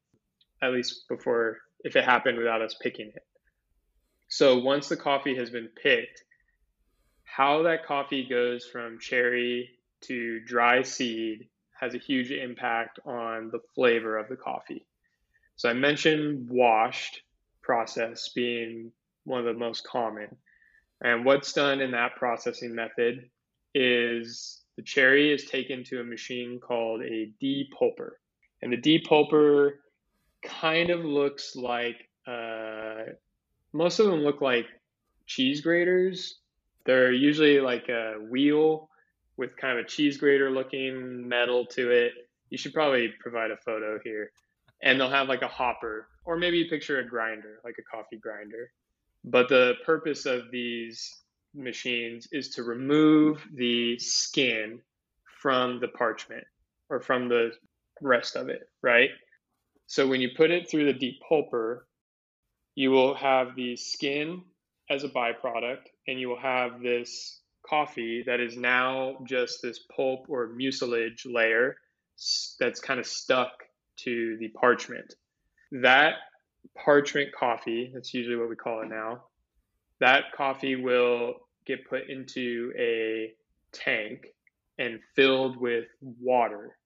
At 0.61 0.73
least 0.73 1.09
before 1.09 1.59
if 1.85 1.97
it 1.97 2.05
happened 2.05 2.37
without 2.37 2.61
us 2.61 2.75
picking 2.83 3.09
it. 3.09 3.25
So 4.29 4.59
once 4.59 4.89
the 4.89 4.97
coffee 4.97 5.37
has 5.37 5.49
been 5.49 5.69
picked 5.81 6.25
how 7.25 7.63
that 7.63 7.87
coffee 7.87 8.27
goes 8.29 8.67
from 8.67 8.99
cherry 8.99 9.71
to 10.01 10.41
dry 10.41 10.83
seed 10.83 11.49
has 11.79 11.95
a 11.95 11.99
huge 11.99 12.33
impact 12.33 12.99
on 13.05 13.51
the 13.53 13.61
flavor 13.75 14.19
of 14.19 14.29
the 14.29 14.37
coffee. 14.37 14.85
So 15.57 15.69
i 15.69 15.73
mentioned 15.73 16.49
washed 16.51 17.23
process 17.63 18.31
being 18.31 18.91
one 19.29 19.41
of 19.41 19.47
the 19.47 19.59
most 19.59 19.85
common. 19.85 20.35
And 21.03 21.25
what's 21.25 21.53
done 21.53 21.81
in 21.81 21.93
that 21.93 22.17
processing 22.17 22.75
method 22.75 23.29
is 23.75 24.63
the 24.77 24.83
cherry 24.83 25.33
is 25.33 25.45
taken 25.45 25.85
to 25.85 26.01
a 26.01 26.05
machine 26.05 26.59
called 26.61 27.03
a 27.03 27.31
depulper. 27.43 28.11
And 28.63 28.73
the 28.73 28.77
depulper 28.77 29.73
kind 30.43 30.91
of 30.91 31.05
looks 31.05 31.55
like, 31.55 32.09
uh, 32.27 33.13
most 33.73 34.01
of 34.01 34.07
them 34.07 34.21
look 34.21 34.41
like 34.41 34.67
cheese 35.27 35.61
graters. 35.61 36.39
They're 36.85 37.13
usually 37.13 37.61
like 37.61 37.89
a 37.89 38.15
wheel 38.31 38.89
with 39.37 39.57
kind 39.57 39.79
of 39.79 39.85
a 39.85 39.89
cheese 39.89 40.17
grater 40.17 40.51
looking 40.51 41.29
metal 41.29 41.67
to 41.67 41.91
it. 41.91 42.13
You 42.51 42.59
should 42.59 42.75
probably 42.75 43.13
provide 43.21 43.51
a 43.51 43.57
photo 43.59 44.01
here. 44.03 44.33
And 44.83 44.99
they'll 44.99 45.11
have 45.11 45.29
like 45.29 45.43
a 45.43 45.49
hopper, 45.49 46.09
or 46.25 46.37
maybe 46.37 46.65
picture 46.69 46.99
a 46.99 47.07
grinder, 47.07 47.61
like 47.65 47.77
a 47.79 47.83
coffee 47.83 48.17
grinder. 48.17 48.73
But 49.25 49.49
the 49.49 49.75
purpose 49.85 50.27
of 50.27 50.51
these 50.51 51.23
machines 51.55 52.29
is 52.33 52.51
to 52.51 52.63
remove 52.63 53.47
the 53.55 53.99
skin 53.99 54.81
from 55.41 55.81
the 55.81 55.89
parchment 55.89 56.45
or 56.89 57.01
from 57.01 57.29
the 57.29 57.53
rest 58.01 58.37
of 58.37 58.49
it, 58.49 58.69
right? 58.83 59.11
So 59.87 60.07
when 60.07 60.21
you 60.21 60.31
put 60.37 60.51
it 60.51 60.69
through 60.71 60.93
the 60.93 60.99
depulper, 60.99 61.81
you 62.75 62.91
will 62.91 63.15
have 63.15 63.57
the 63.57 63.77
skin 63.77 64.43
as 64.91 65.05
a 65.05 65.09
byproduct, 65.09 65.83
and 66.07 66.19
you 66.21 66.29
will 66.29 66.41
have 66.41 66.81
this 66.81 67.41
coffee 67.67 68.23
that 68.27 68.41
is 68.41 68.57
now 68.57 69.19
just 69.25 69.61
this 69.63 69.81
pulp 69.95 70.27
or 70.29 70.49
mucilage 70.49 71.27
layer 71.27 71.77
that's 72.59 72.81
kind 72.81 72.99
of 72.99 73.07
stuck 73.07 73.65
to 73.97 74.37
the 74.39 74.49
parchment. 74.49 75.15
That 75.73 76.15
parchment 76.77 77.33
coffee, 77.33 77.91
that's 77.93 78.15
usually 78.15 78.37
what 78.37 78.49
we 78.49 78.57
call 78.57 78.83
it 78.83 78.89
now, 78.89 79.25
that 80.01 80.33
coffee 80.37 80.77
will 80.77 81.35
get 81.67 81.89
put 81.89 82.09
into 82.09 82.73
a 82.79 83.33
tank 83.73 84.27
and 84.79 85.01
filled 85.15 85.57
with 85.57 85.87
water. 86.01 86.77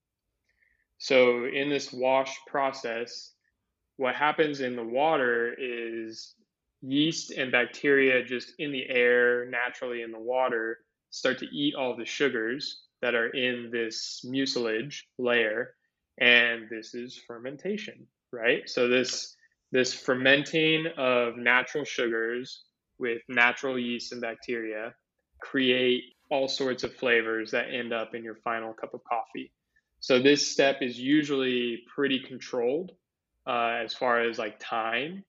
So, 0.97 1.45
in 1.45 1.69
this 1.69 1.91
wash 1.91 2.35
process, 2.47 3.33
what 3.97 4.15
happens 4.15 4.61
in 4.61 4.75
the 4.75 4.83
water 4.83 5.55
is 5.57 6.33
yeast 6.81 7.31
and 7.31 7.51
bacteria 7.51 8.23
just 8.23 8.53
in 8.59 8.71
the 8.71 8.89
air, 8.89 9.45
naturally 9.45 10.01
in 10.01 10.11
the 10.11 10.19
water, 10.19 10.79
start 11.09 11.39
to 11.39 11.45
eat 11.45 11.75
all 11.75 11.95
the 11.95 12.05
sugars 12.05 12.83
that 13.01 13.15
are 13.15 13.29
in 13.29 13.69
this 13.71 14.21
mucilage 14.23 15.03
layer. 15.17 15.75
And 16.19 16.69
this 16.69 16.93
is 16.93 17.19
fermentation, 17.27 18.07
right? 18.31 18.67
So, 18.69 18.87
this 18.87 19.35
this 19.73 19.91
fermenting 19.91 20.85
of 20.97 21.35
natural 21.35 21.83
sugars 21.83 22.65
with 22.99 23.23
natural 23.27 23.77
yeast 23.77 24.11
and 24.11 24.21
bacteria 24.21 24.93
create 25.41 26.03
all 26.29 26.47
sorts 26.47 26.83
of 26.83 26.93
flavors 26.93 27.49
that 27.51 27.73
end 27.73 27.91
up 27.91 28.13
in 28.13 28.23
your 28.23 28.35
final 28.35 28.71
cup 28.75 28.93
of 28.93 29.03
coffee. 29.03 29.51
So 29.99 30.21
this 30.21 30.47
step 30.47 30.83
is 30.83 30.99
usually 30.99 31.81
pretty 31.93 32.19
controlled 32.19 32.91
uh, 33.47 33.79
as 33.83 33.95
far 33.95 34.21
as 34.21 34.37
like 34.37 34.59
time 34.59 35.23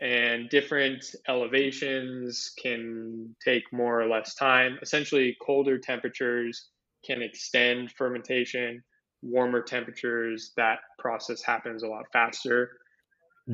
and 0.00 0.48
different 0.50 1.04
elevations 1.26 2.52
can 2.62 3.34
take 3.44 3.64
more 3.72 4.00
or 4.00 4.06
less 4.06 4.36
time. 4.36 4.78
Essentially, 4.82 5.36
colder 5.42 5.78
temperatures 5.78 6.68
can 7.04 7.22
extend 7.22 7.90
fermentation. 7.90 8.84
Warmer 9.22 9.62
temperatures, 9.62 10.52
that 10.56 10.78
process 11.00 11.42
happens 11.42 11.82
a 11.82 11.88
lot 11.88 12.04
faster 12.12 12.70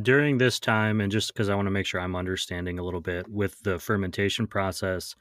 during 0.03 0.39
this 0.39 0.61
time 0.61 1.01
and 1.01 1.11
just 1.11 1.33
because 1.33 1.49
i 1.49 1.55
want 1.55 1.67
to 1.67 1.71
make 1.71 1.87
sure 1.87 2.01
i'm 2.01 2.15
understanding 2.15 2.79
a 2.79 2.83
little 2.83 3.01
bit 3.01 3.27
with 3.29 3.61
the 3.63 3.79
fermentation 3.79 4.47
process 4.47 5.17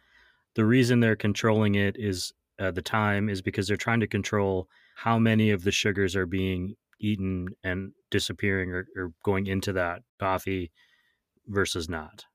the 0.56 0.66
reason 0.66 1.00
they're 1.00 1.16
controlling 1.16 1.76
it 1.76 1.96
is 1.98 2.34
uh, 2.60 2.70
the 2.72 2.82
time 2.82 3.30
is 3.30 3.42
because 3.42 3.68
they're 3.68 3.78
trying 3.78 4.00
to 4.00 4.08
control 4.08 4.68
how 4.96 5.18
many 5.18 5.50
of 5.50 5.64
the 5.64 5.72
sugars 5.72 6.16
are 6.16 6.26
being 6.26 6.76
eaten 7.00 7.48
and 7.64 7.94
disappearing 8.12 8.72
or, 8.72 8.86
or 8.96 9.14
going 9.24 9.48
into 9.48 9.74
that 9.74 10.02
coffee 10.20 10.72
versus 11.48 11.90
not 11.90 12.26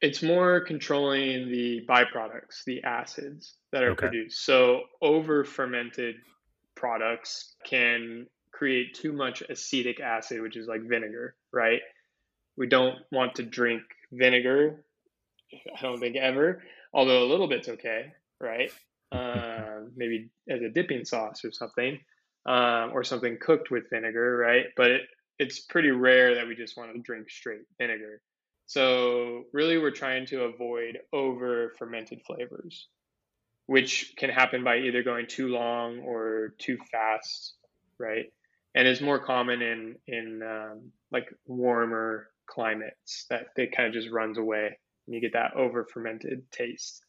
it's 0.00 0.22
more 0.22 0.60
controlling 0.60 1.50
the 1.50 1.80
byproducts 1.88 2.62
the 2.66 2.82
acids 2.84 3.54
that 3.72 3.82
are 3.82 3.92
okay. 3.92 4.08
produced 4.08 4.44
so 4.44 4.82
over 5.00 5.44
fermented 5.44 6.16
products 6.74 7.54
can 7.64 8.26
create 8.58 8.94
too 8.94 9.12
much 9.12 9.42
acetic 9.48 10.00
acid, 10.00 10.42
which 10.42 10.56
is 10.56 10.66
like 10.66 10.82
vinegar, 10.82 11.36
right? 11.52 11.80
We 12.56 12.66
don't 12.66 12.96
want 13.12 13.36
to 13.36 13.44
drink 13.44 13.82
vinegar, 14.10 14.84
I 15.52 15.80
don't 15.80 16.00
think 16.00 16.16
ever, 16.16 16.62
although 16.92 17.22
a 17.22 17.28
little 17.28 17.46
bit's 17.46 17.68
okay, 17.68 18.12
right? 18.40 18.72
Uh, 19.12 19.82
maybe 19.96 20.30
as 20.50 20.60
a 20.60 20.68
dipping 20.68 21.04
sauce 21.04 21.44
or 21.44 21.52
something, 21.52 22.00
um, 22.46 22.90
or 22.92 23.04
something 23.04 23.38
cooked 23.40 23.70
with 23.70 23.90
vinegar, 23.90 24.36
right? 24.36 24.66
But 24.76 24.90
it, 24.90 25.02
it's 25.38 25.60
pretty 25.60 25.92
rare 25.92 26.34
that 26.34 26.48
we 26.48 26.56
just 26.56 26.76
want 26.76 26.92
to 26.92 26.98
drink 27.00 27.30
straight 27.30 27.62
vinegar. 27.78 28.20
So, 28.66 29.44
really, 29.52 29.78
we're 29.78 29.92
trying 29.92 30.26
to 30.26 30.42
avoid 30.42 30.98
over 31.12 31.72
fermented 31.78 32.22
flavors, 32.26 32.88
which 33.66 34.14
can 34.16 34.30
happen 34.30 34.64
by 34.64 34.78
either 34.78 35.02
going 35.02 35.26
too 35.26 35.48
long 35.48 36.00
or 36.00 36.54
too 36.58 36.76
fast, 36.90 37.54
right? 37.98 38.26
And 38.78 38.86
is 38.86 39.00
more 39.00 39.18
common 39.18 39.60
in 39.60 39.96
in 40.06 40.40
um, 40.40 40.92
like 41.10 41.34
warmer 41.46 42.28
climates 42.46 43.26
that 43.28 43.48
it 43.56 43.76
kind 43.76 43.88
of 43.88 43.92
just 43.92 44.08
runs 44.08 44.38
away 44.38 44.78
and 45.06 45.14
you 45.14 45.20
get 45.20 45.32
that 45.32 45.52
over 45.54 45.84
fermented 45.84 46.48
taste. 46.52 47.04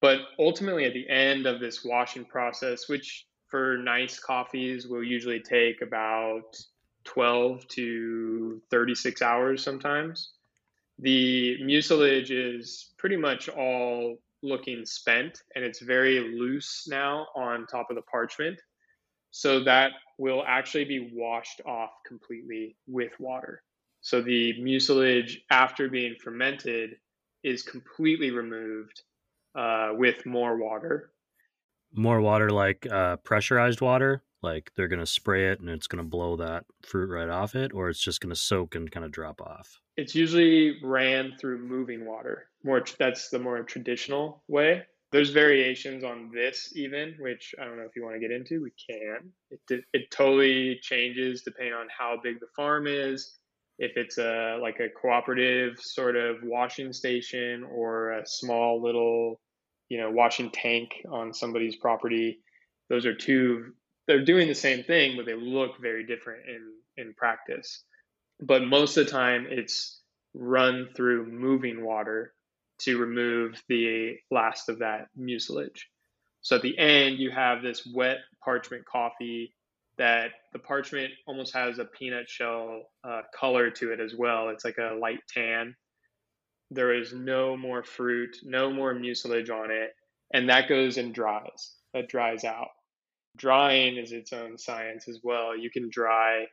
But 0.00 0.18
ultimately, 0.38 0.84
at 0.84 0.94
the 0.94 1.08
end 1.08 1.46
of 1.46 1.60
this 1.60 1.84
washing 1.84 2.24
process, 2.24 2.88
which 2.88 3.26
for 3.46 3.78
nice 3.78 4.18
coffees 4.18 4.88
will 4.88 5.04
usually 5.04 5.40
take 5.40 5.80
about 5.80 6.56
12 7.04 7.68
to 7.68 8.60
36 8.68 9.22
hours 9.22 9.62
sometimes, 9.62 10.32
the 10.98 11.56
mucilage 11.62 12.32
is 12.32 12.94
pretty 12.98 13.16
much 13.16 13.48
all 13.48 14.18
looking 14.42 14.84
spent 14.84 15.42
and 15.54 15.64
it's 15.64 15.80
very 15.80 16.18
loose 16.36 16.88
now 16.90 17.28
on 17.36 17.64
top 17.66 17.90
of 17.90 17.96
the 17.96 18.02
parchment. 18.02 18.60
So 19.30 19.64
that 19.64 19.92
will 20.18 20.44
actually 20.46 20.84
be 20.84 21.10
washed 21.12 21.60
off 21.66 21.90
completely 22.06 22.76
with 22.86 23.12
water. 23.18 23.62
So 24.00 24.20
the 24.20 24.60
mucilage, 24.62 25.42
after 25.50 25.88
being 25.88 26.14
fermented, 26.22 26.96
is 27.42 27.62
completely 27.62 28.30
removed 28.30 29.02
uh, 29.54 29.90
with 29.92 30.24
more 30.26 30.56
water. 30.56 31.10
More 31.92 32.20
water, 32.20 32.50
like 32.50 32.86
uh, 32.90 33.16
pressurized 33.16 33.80
water, 33.80 34.22
like 34.42 34.70
they're 34.76 34.88
going 34.88 35.00
to 35.00 35.06
spray 35.06 35.50
it 35.50 35.60
and 35.60 35.68
it's 35.68 35.86
going 35.86 36.02
to 36.02 36.08
blow 36.08 36.36
that 36.36 36.64
fruit 36.82 37.10
right 37.10 37.28
off 37.28 37.54
it, 37.54 37.72
or 37.72 37.88
it's 37.88 38.00
just 38.00 38.20
going 38.20 38.34
to 38.34 38.40
soak 38.40 38.74
and 38.74 38.90
kind 38.90 39.04
of 39.04 39.12
drop 39.12 39.40
off. 39.40 39.80
It's 39.96 40.14
usually 40.14 40.78
ran 40.82 41.36
through 41.38 41.66
moving 41.66 42.06
water. 42.06 42.48
More 42.62 42.84
that's 42.98 43.28
the 43.30 43.38
more 43.38 43.62
traditional 43.62 44.42
way 44.48 44.84
there's 45.12 45.30
variations 45.30 46.04
on 46.04 46.30
this 46.34 46.72
even, 46.74 47.14
which 47.20 47.54
I 47.60 47.64
don't 47.64 47.76
know 47.76 47.84
if 47.84 47.94
you 47.94 48.02
want 48.02 48.16
to 48.16 48.20
get 48.20 48.32
into. 48.32 48.62
We 48.62 48.72
can. 48.90 49.32
It 49.50 49.84
it 49.92 50.10
totally 50.10 50.78
changes 50.82 51.42
depending 51.42 51.74
on 51.74 51.86
how 51.96 52.18
big 52.22 52.40
the 52.40 52.48
farm 52.56 52.86
is. 52.86 53.38
If 53.78 53.92
it's 53.96 54.18
a 54.18 54.58
like 54.60 54.80
a 54.80 54.88
cooperative 54.88 55.78
sort 55.80 56.16
of 56.16 56.36
washing 56.42 56.92
station 56.92 57.64
or 57.64 58.12
a 58.12 58.26
small 58.26 58.82
little, 58.82 59.40
you 59.88 60.00
know, 60.00 60.10
washing 60.10 60.50
tank 60.50 60.90
on 61.10 61.32
somebody's 61.32 61.76
property, 61.76 62.40
those 62.88 63.06
are 63.06 63.14
two. 63.14 63.72
They're 64.08 64.24
doing 64.24 64.48
the 64.48 64.54
same 64.54 64.82
thing, 64.84 65.16
but 65.16 65.26
they 65.26 65.34
look 65.34 65.80
very 65.80 66.04
different 66.04 66.48
in 66.48 66.72
in 66.96 67.14
practice. 67.14 67.84
But 68.40 68.64
most 68.64 68.96
of 68.96 69.06
the 69.06 69.12
time, 69.12 69.46
it's 69.48 70.00
run 70.34 70.88
through 70.94 71.26
moving 71.26 71.84
water 71.84 72.34
to 72.80 72.98
remove 72.98 73.62
the 73.68 74.16
last 74.30 74.68
of 74.68 74.80
that 74.80 75.08
mucilage. 75.16 75.88
So 76.42 76.56
at 76.56 76.62
the 76.62 76.78
end, 76.78 77.18
you 77.18 77.30
have 77.30 77.62
this 77.62 77.86
wet 77.92 78.18
parchment 78.44 78.84
coffee 78.84 79.54
that 79.98 80.30
the 80.52 80.58
parchment 80.58 81.12
almost 81.26 81.54
has 81.54 81.78
a 81.78 81.84
peanut 81.84 82.28
shell 82.28 82.82
uh, 83.02 83.22
color 83.34 83.70
to 83.70 83.92
it 83.92 84.00
as 84.00 84.14
well. 84.14 84.50
It's 84.50 84.64
like 84.64 84.78
a 84.78 84.94
light 84.94 85.20
tan. 85.28 85.74
There 86.70 86.94
is 86.94 87.12
no 87.12 87.56
more 87.56 87.82
fruit, 87.82 88.36
no 88.42 88.70
more 88.70 88.94
mucilage 88.94 89.50
on 89.50 89.70
it, 89.70 89.90
and 90.34 90.48
that 90.48 90.68
goes 90.68 90.98
and 90.98 91.14
dries. 91.14 91.74
That 91.94 92.08
dries 92.08 92.44
out. 92.44 92.68
Drying 93.36 93.96
is 93.96 94.12
its 94.12 94.32
own 94.32 94.58
science 94.58 95.08
as 95.08 95.20
well. 95.22 95.56
You 95.56 95.70
can 95.70 95.88
dry 95.90 96.46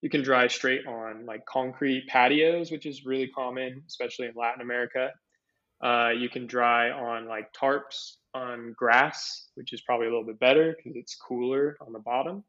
you 0.00 0.10
can 0.10 0.22
dry 0.22 0.46
straight 0.46 0.86
on 0.86 1.26
like 1.26 1.44
concrete 1.46 2.06
patios, 2.08 2.70
which 2.70 2.86
is 2.86 3.04
really 3.04 3.28
common, 3.28 3.82
especially 3.86 4.26
in 4.26 4.34
Latin 4.36 4.62
America. 4.62 5.10
Uh, 5.80 6.10
you 6.16 6.28
can 6.28 6.46
dry 6.46 6.90
on 6.90 7.28
like 7.28 7.52
tarps 7.52 8.16
on 8.34 8.74
grass, 8.76 9.48
which 9.54 9.72
is 9.72 9.80
probably 9.80 10.06
a 10.06 10.10
little 10.10 10.24
bit 10.24 10.38
better 10.40 10.76
because 10.76 10.96
it's 10.96 11.14
cooler 11.14 11.76
on 11.80 11.92
the 11.92 11.98
bottom. 11.98 12.44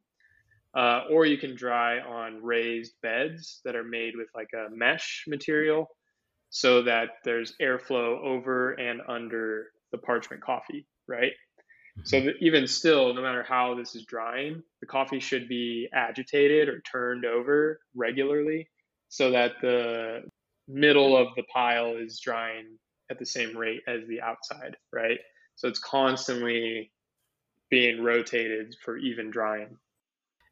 Uh, 0.74 1.02
or 1.12 1.26
you 1.26 1.38
can 1.38 1.56
dry 1.56 2.00
on 2.00 2.44
raised 2.44 2.94
beds 3.02 3.60
that 3.66 3.76
are 3.76 3.84
made 3.84 4.16
with 4.16 4.28
like 4.36 4.52
a 4.54 4.70
mesh 4.70 5.26
material 5.28 5.90
so 6.52 6.84
that 6.84 7.10
there's 7.24 7.56
airflow 7.62 8.20
over 8.24 8.74
and 8.74 9.02
under 9.08 9.68
the 9.92 9.98
parchment 9.98 10.44
coffee, 10.44 10.86
right? 11.08 11.34
So 12.04 12.18
mm-hmm. 12.18 12.30
even 12.40 12.68
still, 12.68 13.14
no 13.14 13.22
matter 13.22 13.44
how 13.44 13.76
this 13.76 13.96
is 13.96 14.06
drying, 14.06 14.64
the 14.80 14.86
coffee 14.86 15.20
should 15.20 15.48
be 15.48 15.90
agitated 15.94 16.70
or 16.70 16.82
turned 16.82 17.26
over 17.26 17.80
regularly 17.96 18.70
so 19.10 19.32
that 19.32 19.54
the 19.62 20.22
middle 20.68 21.18
of 21.18 21.30
the 21.36 21.44
pile 21.44 21.96
is 21.96 22.20
drying 22.20 22.78
at 23.10 23.20
the 23.20 23.26
same 23.26 23.56
rate 23.58 23.82
as 23.88 24.02
the 24.08 24.22
outside, 24.22 24.78
right? 24.94 25.20
So 25.56 25.68
it's 25.68 25.80
constantly 25.80 26.92
being 27.70 28.04
rotated 28.04 28.76
for 28.84 28.98
even 28.98 29.30
drying. 29.30 29.78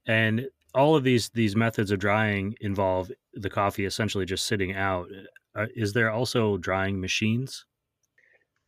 And 0.08 0.48
all 0.74 0.96
of 0.96 1.04
these 1.04 1.30
these 1.30 1.56
methods 1.56 1.92
of 1.92 2.00
drying 2.00 2.56
involve 2.62 3.12
the 3.34 3.50
coffee 3.50 3.86
essentially 3.86 4.26
just 4.26 4.46
sitting 4.46 4.76
out. 4.76 5.08
Uh, 5.56 5.66
is 5.76 5.94
there 5.94 6.12
also 6.12 6.58
drying 6.58 7.00
machines? 7.00 7.66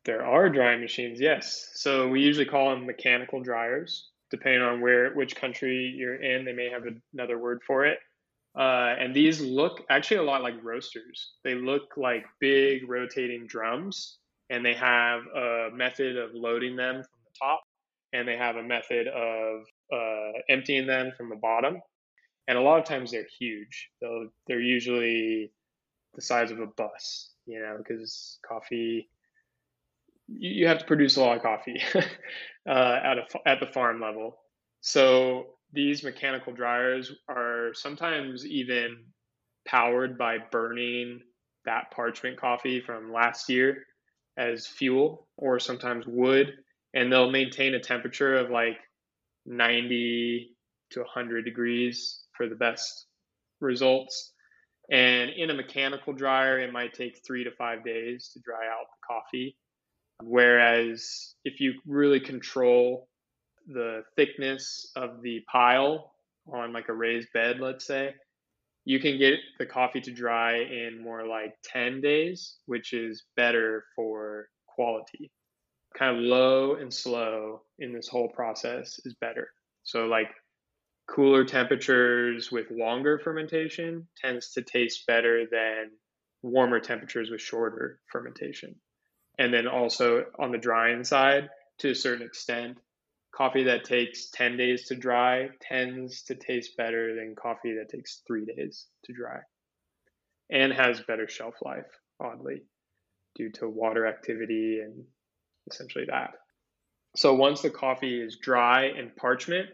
There 0.06 0.26
are 0.26 0.50
drying 0.50 0.82
machines, 0.82 1.20
yes. 1.20 1.72
So 1.76 2.08
we 2.08 2.22
usually 2.22 2.46
call 2.46 2.72
them 2.72 2.86
mechanical 2.86 3.42
dryers, 3.42 4.10
depending 4.32 4.62
on 4.62 4.82
where 4.82 5.14
which 5.14 5.36
country 5.36 5.94
you're 5.96 6.22
in. 6.22 6.46
They 6.46 6.54
may 6.54 6.70
have 6.70 6.84
another 7.14 7.38
word 7.38 7.60
for 7.66 7.86
it. 7.86 8.00
Uh, 8.58 8.96
and 9.00 9.16
these 9.16 9.42
look 9.42 9.84
actually 9.90 10.18
a 10.18 10.24
lot 10.24 10.42
like 10.42 10.56
roasters. 10.64 11.34
They 11.44 11.56
look 11.56 11.94
like 11.98 12.26
big 12.40 12.90
rotating 12.90 13.48
drums, 13.48 14.18
and 14.50 14.66
they 14.66 14.74
have 14.74 15.22
a 15.36 15.70
method 15.74 16.18
of 16.18 16.32
loading 16.34 16.76
them 16.76 16.96
from 16.96 17.20
the 17.26 17.32
top, 17.40 17.62
and 18.14 18.28
they 18.28 18.38
have 18.38 18.56
a 18.56 18.64
method 18.64 19.08
of 19.08 19.62
uh, 19.94 20.40
emptying 20.50 20.88
them 20.88 21.12
from 21.16 21.30
the 21.30 21.36
bottom. 21.36 21.80
And 22.48 22.58
a 22.58 22.62
lot 22.62 22.80
of 22.80 22.86
times 22.86 23.12
they're 23.12 23.28
huge. 23.40 23.90
They're 24.48 24.60
usually 24.60 25.52
the 26.16 26.22
size 26.22 26.50
of 26.50 26.60
a 26.60 26.66
bus, 26.66 27.32
you 27.46 27.60
know, 27.60 27.76
because 27.78 28.40
coffee, 28.48 29.08
you, 30.28 30.50
you 30.62 30.68
have 30.68 30.80
to 30.80 30.86
produce 30.86 31.18
a 31.18 31.22
lot 31.22 31.38
of 31.38 31.44
coffee 31.44 31.80
uh, 31.96 32.00
at, 33.04 33.18
a, 33.20 33.26
at 33.46 33.60
the 33.60 33.68
farm 33.68 34.02
level. 34.02 34.38
So 34.82 35.59
these 35.72 36.04
mechanical 36.04 36.54
dryers 36.54 37.12
are 37.28 37.72
sometimes 37.74 38.46
even 38.46 39.06
powered 39.68 40.18
by 40.18 40.38
burning 40.52 41.22
that 41.66 41.92
parchment 41.92 42.40
coffee 42.40 42.82
from 42.82 43.12
last 43.14 43.50
year 43.50 43.86
as 44.38 44.66
fuel 44.66 45.28
or 45.38 45.60
sometimes 45.60 46.06
wood 46.08 46.54
and 46.94 47.12
they'll 47.12 47.30
maintain 47.30 47.76
a 47.76 47.80
temperature 47.80 48.36
of 48.36 48.50
like 48.50 48.78
90 49.46 50.56
to 50.92 51.00
100 51.00 51.46
degrees 51.46 52.22
for 52.36 52.48
the 52.48 52.56
best 52.56 53.06
results. 53.60 54.34
And 54.92 55.30
in 55.30 55.52
a 55.52 55.54
mechanical 55.54 56.14
dryer 56.14 56.60
it 56.60 56.74
might 56.74 56.94
take 56.94 57.22
three 57.26 57.44
to 57.44 57.52
five 57.52 57.84
days 57.84 58.32
to 58.34 58.40
dry 58.40 58.66
out 58.68 58.88
the 58.90 59.08
coffee. 59.08 59.56
Whereas 60.24 61.36
if 61.46 61.60
you 61.60 61.74
really 61.86 62.20
control 62.20 63.08
the 63.70 64.04
thickness 64.16 64.92
of 64.96 65.22
the 65.22 65.42
pile 65.52 66.12
on 66.52 66.74
like 66.74 66.90
a 66.90 66.94
raised 66.94 67.32
bed, 67.34 67.60
let's 67.60 67.86
say, 67.86 68.14
you 68.86 69.00
can 69.00 69.18
get 69.18 69.36
the 69.60 69.66
coffee 69.66 70.02
to 70.02 70.12
dry 70.12 70.58
in 70.58 71.02
more 71.02 71.28
like 71.28 71.54
10 71.64 72.02
days, 72.02 72.58
which 72.66 72.94
is 72.94 73.24
better 73.36 73.86
for 73.96 74.50
quality. 74.68 75.32
Kind 75.98 76.18
of 76.18 76.24
low 76.24 76.76
and 76.76 76.94
slow 76.94 77.62
in 77.78 77.94
this 77.94 78.08
whole 78.08 78.30
process 78.30 79.00
is 79.06 79.16
better. 79.22 79.50
So, 79.84 80.06
like 80.06 80.30
cooler 81.08 81.44
temperatures 81.44 82.52
with 82.52 82.72
longer 82.72 83.20
fermentation 83.20 84.08
tends 84.20 84.52
to 84.54 84.62
taste 84.62 85.06
better 85.08 85.46
than 85.52 85.92
warmer 86.42 86.80
temperatures 86.80 87.30
with 87.30 87.42
shorter 87.42 88.00
fermentation. 88.12 88.76
And 89.38 89.54
then 89.54 89.68
also 89.68 90.26
on 90.40 90.52
the 90.52 90.58
drying 90.58 91.04
side, 91.04 91.50
to 91.80 91.92
a 91.92 91.96
certain 91.96 92.26
extent, 92.26 92.78
coffee 93.32 93.64
that 93.64 93.84
takes 93.84 94.30
10 94.32 94.58
days 94.58 94.86
to 94.88 94.96
dry 94.96 95.50
tends 95.62 96.24
to 96.24 96.36
taste 96.36 96.76
better 96.78 97.16
than 97.16 97.36
coffee 97.36 97.76
that 97.76 97.90
takes 97.90 98.22
three 98.28 98.46
days 98.46 98.88
to 99.06 99.14
dry 99.14 99.40
and 100.50 100.74
has 100.74 101.02
better 101.02 101.28
shelf 101.28 101.56
life, 101.62 101.86
oddly, 102.20 102.64
due 103.36 103.52
to 103.52 103.70
water 103.70 104.08
activity 104.08 104.80
and 104.84 105.04
essentially 105.72 106.06
that. 106.06 106.32
So 107.16 107.36
once 107.36 107.62
the 107.62 107.70
coffee 107.70 108.22
is 108.22 108.38
dry 108.38 108.86
and 108.86 109.16
parchment, 109.16 109.70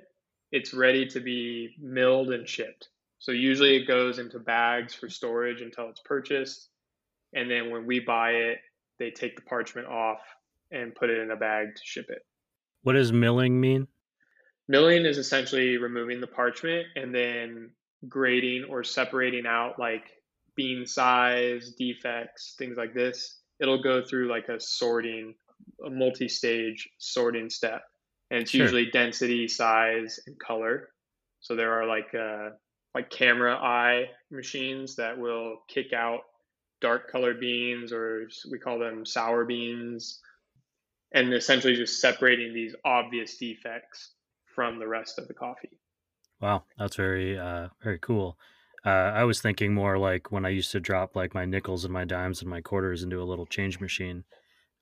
it's 0.52 0.74
ready 0.74 1.06
to 1.08 1.20
be 1.20 1.76
milled 1.80 2.32
and 2.32 2.48
shipped. 2.48 2.90
So 3.20 3.32
usually 3.32 3.76
it 3.76 3.88
goes 3.88 4.20
into 4.20 4.40
bags 4.40 4.94
for 4.94 5.10
storage 5.10 5.62
until 5.62 5.90
it's 5.90 6.02
purchased. 6.06 6.70
And 7.34 7.50
then 7.50 7.72
when 7.72 7.86
we 7.86 8.00
buy 8.00 8.32
it, 8.32 8.60
they 9.00 9.12
take 9.12 9.36
the 9.36 9.42
parchment 9.42 9.88
off 9.88 10.20
and 10.72 10.96
put 10.96 11.10
it 11.10 11.20
in 11.20 11.32
a 11.32 11.36
bag 11.36 11.76
to 11.76 11.82
ship 11.84 12.06
it. 12.10 12.26
What 12.86 12.94
does 12.94 13.12
milling 13.12 13.60
mean? 13.60 13.88
Milling 14.68 15.08
is 15.08 15.18
essentially 15.18 15.78
removing 15.78 16.22
the 16.22 16.28
parchment 16.28 16.86
and 16.96 17.16
then 17.16 17.72
grading 18.08 18.66
or 18.70 18.84
separating 18.84 19.48
out 19.48 19.80
like 19.80 20.04
bean 20.56 20.86
size, 20.86 21.74
defects, 21.80 22.54
things 22.60 22.78
like 22.78 22.94
this. 22.94 23.40
It'll 23.60 23.82
go 23.82 24.06
through 24.06 24.30
like 24.30 24.50
a 24.50 24.60
sorting, 24.60 25.34
a 25.84 25.90
multi 25.90 26.30
stage 26.30 26.88
sorting 27.00 27.50
step. 27.50 27.82
And 28.30 28.42
it's 28.42 28.52
sure. 28.52 28.62
usually 28.62 28.92
density, 28.92 29.48
size, 29.48 30.20
and 30.28 30.38
color. 30.38 30.90
So 31.40 31.56
there 31.56 31.74
are 31.74 31.88
like 31.88 32.14
uh, 32.14 32.50
like 32.94 33.10
camera 33.10 33.56
eye 33.56 34.10
machines 34.30 34.96
that 34.98 35.18
will 35.18 35.58
kick 35.68 35.92
out 35.92 36.20
dark 36.82 37.12
colored 37.12 37.40
beans, 37.40 37.92
or 37.92 38.30
we 38.52 38.60
call 38.60 38.78
them 38.78 39.08
sour 39.08 39.44
beans, 39.44 40.20
and 41.16 41.34
essentially 41.34 41.76
just 41.76 42.00
separating 42.00 42.54
these 42.54 42.76
obvious 42.84 43.38
defects 43.38 44.12
from 44.54 44.78
the 44.78 44.88
rest 44.88 45.18
of 45.18 45.28
the 45.28 45.34
coffee. 45.34 45.80
Wow, 46.42 46.64
that's 46.78 46.98
very 46.98 47.40
uh, 47.40 47.70
very 47.82 47.98
cool. 48.00 48.38
Uh, 48.86 48.90
I 48.90 49.24
was 49.24 49.42
thinking 49.42 49.74
more 49.74 49.98
like 49.98 50.32
when 50.32 50.46
I 50.46 50.50
used 50.50 50.72
to 50.74 50.80
drop 50.80 51.16
like 51.16 51.34
my 51.34 51.46
nickels 51.46 51.86
and 51.86 51.94
my 51.94 52.06
dimes 52.06 52.42
and 52.42 52.50
my 52.50 52.62
quarters 52.62 53.02
into 53.02 53.20
a 53.20 53.24
little 53.24 53.48
change 53.48 53.80
machine 53.80 54.26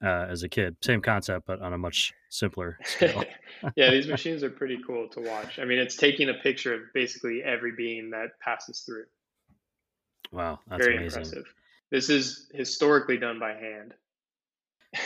uh, 0.04 0.26
as 0.28 0.44
a 0.44 0.50
kid. 0.50 0.76
Same 0.82 1.02
concept, 1.02 1.46
but 1.46 1.62
on 1.62 1.72
a 1.72 1.78
much 1.78 2.12
simpler 2.30 2.80
scale. 2.84 3.24
yeah, 3.76 3.92
these 3.92 4.08
machines 4.18 4.44
are 4.44 4.50
pretty 4.50 4.80
cool 4.86 5.08
to 5.10 5.22
watch. 5.22 5.60
I 5.60 5.66
mean, 5.66 5.78
it's 5.78 5.96
taking 5.96 6.30
a 6.30 6.34
picture 6.34 6.74
of 6.74 6.82
basically 6.94 7.44
every 7.44 7.72
bean 7.78 8.10
that 8.10 8.40
passes 8.42 8.82
through. 8.82 9.06
Wow, 10.32 10.60
that's 10.68 10.84
very 10.84 10.98
amazing. 10.98 11.22
impressive. 11.22 11.46
This 11.92 12.10
is 12.10 12.50
historically 12.54 13.18
done 13.18 13.40
by 13.40 13.54
hand 13.54 13.94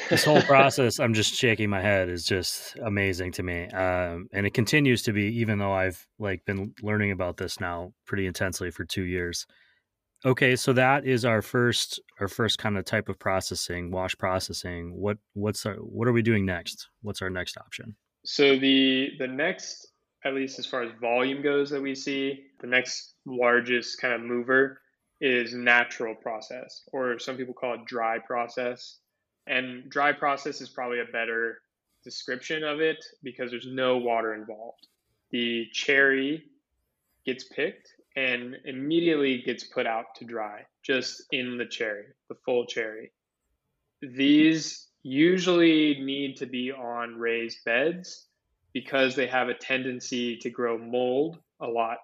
this 0.10 0.26
whole 0.26 0.41
process 0.43 1.00
i'm 1.00 1.13
just 1.13 1.34
shaking 1.34 1.69
my 1.69 1.82
head 1.82 2.10
is 2.10 2.23
just 2.23 2.76
amazing 2.86 3.32
to 3.32 3.43
me 3.43 3.65
um, 3.69 4.28
and 4.34 4.45
it 4.45 4.54
continues 4.54 5.02
to 5.02 5.13
be 5.13 5.26
even 5.39 5.58
though 5.60 5.73
i've 5.73 6.08
like 6.19 6.43
been 6.45 6.73
learning 6.82 7.12
about 7.12 7.38
this 7.38 7.60
now 7.60 7.93
pretty 8.06 8.26
intensely 8.26 8.71
for 8.71 8.86
two 8.86 9.04
years. 9.04 9.45
Okay 10.26 10.56
so 10.56 10.73
that 10.73 11.06
is 11.06 11.26
our 11.26 11.41
first 11.41 12.00
our 12.19 12.28
first 12.28 12.58
kind 12.58 12.78
of 12.78 12.86
type 12.86 13.10
of 13.10 13.19
processing 13.19 13.91
wash 13.91 14.17
processing. 14.17 14.93
What 14.95 15.17
what's 15.34 15.65
our 15.65 15.76
what 15.76 16.08
are 16.08 16.13
we 16.13 16.21
doing 16.21 16.45
next? 16.45 16.89
What's 17.02 17.21
our 17.21 17.30
next 17.30 17.58
option? 17.58 17.95
So 18.26 18.58
the 18.58 19.12
the 19.19 19.28
next 19.28 19.88
at 20.26 20.34
least 20.34 20.60
as 20.60 20.65
far 20.65 20.82
as 20.82 20.91
volume 21.00 21.43
goes 21.43 21.69
that 21.69 21.82
we 21.82 21.93
see 21.93 22.45
the 22.60 22.67
next 22.67 23.13
largest 23.26 24.02
kind 24.02 24.13
of 24.13 24.21
mover 24.21 24.82
is 25.21 25.54
natural 25.54 26.15
process 26.15 26.84
or 26.91 27.17
some 27.19 27.38
people 27.38 27.54
call 27.54 27.76
it 27.76 27.86
dry 27.86 28.17
process 28.19 29.00
and 29.48 29.90
dry 29.90 30.12
process 30.12 30.62
is 30.62 30.70
probably 30.70 31.00
a 31.00 31.12
better 31.12 31.60
description 32.04 32.64
of 32.64 32.80
it 32.80 33.04
because 33.24 33.52
there's 33.52 33.68
no 33.68 33.98
water 33.98 34.34
involved. 34.34 34.88
The 35.32 35.68
cherry 35.74 36.46
gets 37.26 37.44
picked 37.46 37.90
and 38.16 38.56
immediately 38.66 39.42
gets 39.42 39.64
put 39.64 39.86
out 39.86 40.16
to 40.16 40.26
dry 40.26 40.66
just 40.84 41.24
in 41.32 41.58
the 41.58 41.66
cherry, 41.66 42.06
the 42.30 42.36
full 42.46 42.66
cherry. 42.66 43.12
These 44.02 44.88
usually 45.04 46.00
need 46.02 46.38
to 46.38 46.46
be 46.46 46.72
on 46.72 47.18
raised 47.18 47.64
beds 47.66 48.28
because 48.74 49.16
they 49.16 49.28
have 49.28 49.50
a 49.50 49.54
tendency 49.54 50.38
to 50.38 50.50
grow 50.50 50.78
mold 50.78 51.40
a 51.60 51.68
lot 51.68 51.98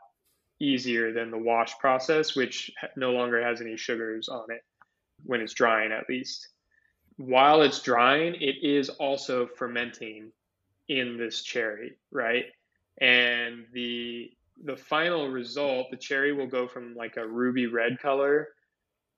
easier 0.59 1.11
than 1.11 1.31
the 1.31 1.37
wash 1.37 1.77
process, 1.79 2.35
which 2.35 2.71
no 2.95 3.11
longer 3.11 3.43
has 3.43 3.61
any 3.61 3.77
sugars 3.77 4.29
on 4.29 4.45
it 4.49 4.63
when 5.25 5.41
it's 5.41 5.53
drying, 5.53 5.91
at 5.91 6.09
least 6.09 6.49
while 7.17 7.61
it's 7.61 7.81
drying, 7.81 8.35
it 8.35 8.63
is 8.63 8.89
also 8.89 9.47
fermenting 9.47 10.31
in 10.89 11.17
this 11.17 11.41
cherry, 11.43 11.97
right? 12.11 12.45
And 12.99 13.65
the 13.73 14.31
the 14.63 14.77
final 14.77 15.29
result, 15.29 15.87
the 15.89 15.97
cherry 15.97 16.31
will 16.31 16.47
go 16.47 16.67
from 16.67 16.95
like 16.95 17.17
a 17.17 17.27
ruby 17.27 17.67
red 17.67 17.99
color 17.99 18.49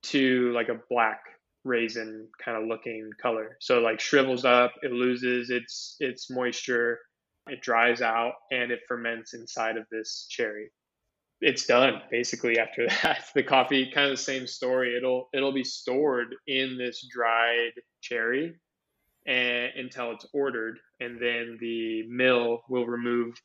to 0.04 0.52
like 0.54 0.70
a 0.70 0.80
black 0.90 1.22
raisin 1.66 2.28
kind 2.44 2.58
of 2.58 2.68
looking 2.68 3.10
color. 3.22 3.58
So 3.60 3.80
like 3.80 4.00
shrivels 4.00 4.46
up, 4.46 4.74
it 4.82 4.92
loses 4.92 5.50
its 5.50 5.98
its 6.00 6.30
moisture, 6.30 7.00
it 7.48 7.62
dries 7.62 8.02
out 8.02 8.34
and 8.52 8.72
it 8.72 8.82
ferments 8.88 9.34
inside 9.34 9.78
of 9.78 9.86
this 9.92 10.28
cherry 10.30 10.70
it's 11.42 11.66
done 11.66 12.02
basically 12.10 12.60
after 12.60 12.88
that. 13.04 13.26
The 13.34 13.44
coffee, 13.44 13.92
kind 13.92 14.08
of 14.08 14.18
the 14.18 14.24
same 14.24 14.48
story. 14.48 14.96
It'll 14.96 15.30
it'll 15.34 15.54
be 15.54 15.64
stored 15.64 16.36
in 16.48 16.78
this 16.78 17.08
dried 17.12 17.74
cherry 18.02 18.56
and 19.26 19.72
until 19.76 20.12
it's 20.12 20.26
ordered, 20.34 20.80
and 21.00 21.20
then 21.20 21.58
the 21.60 22.04
mill 22.08 22.62
will 22.70 22.86
remove 22.86 23.36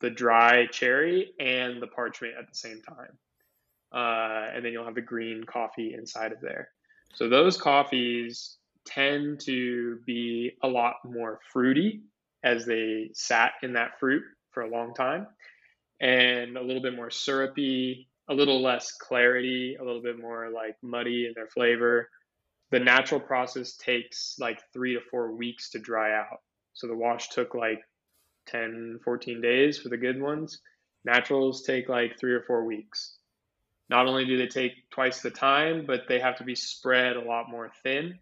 the 0.00 0.10
dry 0.10 0.66
cherry 0.66 1.32
and 1.38 1.80
the 1.80 1.86
parchment 1.86 2.34
at 2.38 2.48
the 2.48 2.54
same 2.54 2.80
time, 2.82 3.18
uh, 3.92 4.54
and 4.54 4.64
then 4.64 4.72
you'll 4.72 4.84
have 4.84 4.94
the 4.94 5.00
green 5.00 5.44
coffee 5.44 5.94
inside 5.94 6.32
of 6.32 6.40
there. 6.40 6.68
So 7.14 7.28
those 7.28 7.56
coffees 7.56 8.58
tend 8.86 9.40
to 9.40 9.98
be 10.06 10.52
a 10.62 10.68
lot 10.68 10.96
more 11.04 11.40
fruity 11.52 12.02
as 12.42 12.64
they 12.64 13.10
sat 13.12 13.52
in 13.62 13.74
that 13.74 13.98
fruit 13.98 14.22
for 14.52 14.62
a 14.62 14.70
long 14.70 14.94
time 14.94 15.26
and 16.00 16.56
a 16.56 16.62
little 16.62 16.82
bit 16.82 16.96
more 16.96 17.10
syrupy, 17.10 18.08
a 18.28 18.34
little 18.34 18.62
less 18.62 18.92
clarity, 18.92 19.76
a 19.80 19.84
little 19.84 20.02
bit 20.02 20.18
more 20.18 20.50
like 20.50 20.76
muddy 20.82 21.26
in 21.26 21.32
their 21.34 21.48
flavor. 21.48 22.08
The 22.70 22.80
natural 22.80 23.20
process 23.20 23.76
takes 23.76 24.36
like 24.38 24.60
three 24.72 24.94
to 24.94 25.00
four 25.10 25.32
weeks 25.32 25.70
to 25.70 25.78
dry 25.78 26.16
out. 26.16 26.40
So 26.72 26.86
the 26.86 26.96
wash 26.96 27.28
took 27.28 27.54
like 27.54 27.80
10, 28.46 29.00
14 29.04 29.40
days 29.40 29.78
for 29.78 29.88
the 29.88 29.96
good 29.96 30.20
ones. 30.20 30.60
Naturals 31.04 31.62
take 31.62 31.88
like 31.88 32.18
three 32.18 32.32
or 32.32 32.42
four 32.42 32.64
weeks. 32.64 33.16
Not 33.88 34.06
only 34.06 34.24
do 34.24 34.36
they 34.38 34.46
take 34.46 34.88
twice 34.90 35.20
the 35.20 35.30
time, 35.30 35.84
but 35.84 36.02
they 36.08 36.20
have 36.20 36.36
to 36.36 36.44
be 36.44 36.54
spread 36.54 37.16
a 37.16 37.24
lot 37.24 37.50
more 37.50 37.72
thin. 37.82 38.18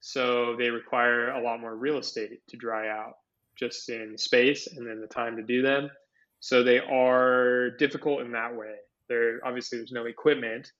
So 0.00 0.54
they 0.56 0.68
require 0.68 1.30
a 1.30 1.42
lot 1.42 1.60
more 1.60 1.74
real 1.74 1.98
estate 1.98 2.46
to 2.48 2.56
dry 2.56 2.88
out 2.88 3.14
just 3.58 3.88
in 3.88 4.16
space 4.18 4.66
and 4.66 4.86
then 4.86 5.00
the 5.00 5.06
time 5.06 5.36
to 5.36 5.42
do 5.42 5.62
them. 5.62 5.90
So 6.40 6.62
they 6.62 6.78
are 6.78 7.70
difficult 7.78 8.20
in 8.20 8.32
that 8.32 8.54
way. 8.54 8.74
There 9.08 9.40
obviously 9.44 9.78
there's 9.78 9.92
no 9.92 10.06
equipment, 10.06 10.72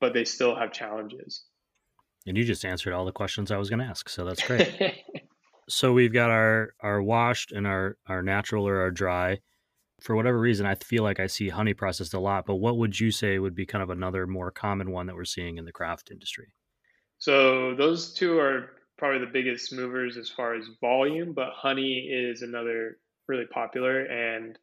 but 0.00 0.14
they 0.14 0.24
still 0.24 0.54
have 0.56 0.72
challenges. 0.72 1.44
And 2.26 2.36
you 2.36 2.44
just 2.44 2.64
answered 2.64 2.94
all 2.94 3.04
the 3.04 3.12
questions 3.12 3.50
I 3.50 3.58
was 3.58 3.68
going 3.68 3.80
to 3.80 3.84
ask, 3.84 4.08
so 4.08 4.24
that's 4.24 4.46
great. 4.46 5.04
so 5.68 5.92
we've 5.92 6.12
got 6.12 6.30
our 6.30 6.74
our 6.80 7.02
washed 7.02 7.52
and 7.52 7.66
our 7.66 7.96
our 8.06 8.22
natural 8.22 8.66
or 8.66 8.80
our 8.80 8.90
dry. 8.90 9.40
For 10.00 10.16
whatever 10.16 10.38
reason, 10.38 10.66
I 10.66 10.74
feel 10.74 11.02
like 11.02 11.20
I 11.20 11.26
see 11.26 11.48
honey 11.48 11.72
processed 11.72 12.14
a 12.14 12.20
lot. 12.20 12.46
But 12.46 12.56
what 12.56 12.76
would 12.78 12.98
you 12.98 13.10
say 13.10 13.38
would 13.38 13.54
be 13.54 13.64
kind 13.64 13.82
of 13.82 13.90
another 13.90 14.26
more 14.26 14.50
common 14.50 14.90
one 14.90 15.06
that 15.06 15.14
we're 15.14 15.24
seeing 15.24 15.56
in 15.56 15.64
the 15.64 15.72
craft 15.72 16.10
industry? 16.10 16.52
So 17.18 17.74
those 17.74 18.12
two 18.12 18.38
are 18.38 18.70
probably 18.98 19.20
the 19.20 19.32
biggest 19.32 19.72
movers 19.72 20.16
as 20.16 20.28
far 20.28 20.54
as 20.54 20.66
volume, 20.80 21.32
but 21.32 21.50
honey 21.54 22.08
is 22.10 22.42
another 22.42 22.98
really 23.28 23.46
popular 23.46 24.04
and 24.04 24.58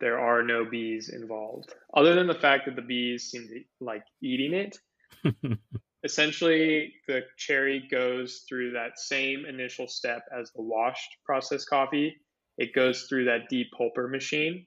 there 0.00 0.18
are 0.18 0.42
no 0.42 0.64
bees 0.64 1.08
involved. 1.08 1.74
Other 1.94 2.14
than 2.14 2.26
the 2.26 2.34
fact 2.34 2.66
that 2.66 2.76
the 2.76 2.82
bees 2.82 3.24
seem 3.24 3.48
to 3.48 3.60
like 3.80 4.04
eating 4.22 4.54
it. 4.54 4.78
Essentially, 6.04 6.94
the 7.08 7.22
cherry 7.36 7.86
goes 7.90 8.44
through 8.48 8.72
that 8.72 8.98
same 8.98 9.44
initial 9.44 9.88
step 9.88 10.22
as 10.36 10.52
the 10.52 10.62
washed 10.62 11.16
processed 11.24 11.68
coffee. 11.68 12.16
It 12.56 12.74
goes 12.74 13.02
through 13.02 13.24
that 13.24 13.50
depulper 13.50 14.08
machine. 14.08 14.66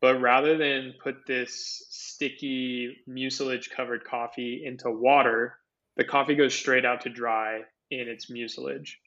But 0.00 0.20
rather 0.20 0.56
than 0.56 0.94
put 1.02 1.26
this 1.26 1.86
sticky 1.90 2.96
mucilage 3.06 3.70
covered 3.70 4.04
coffee 4.04 4.62
into 4.64 4.90
water, 4.90 5.58
the 5.96 6.04
coffee 6.04 6.34
goes 6.34 6.54
straight 6.54 6.84
out 6.84 7.02
to 7.02 7.08
dry 7.08 7.60
in 7.90 8.08
its 8.08 8.30
mucilage. 8.30 9.00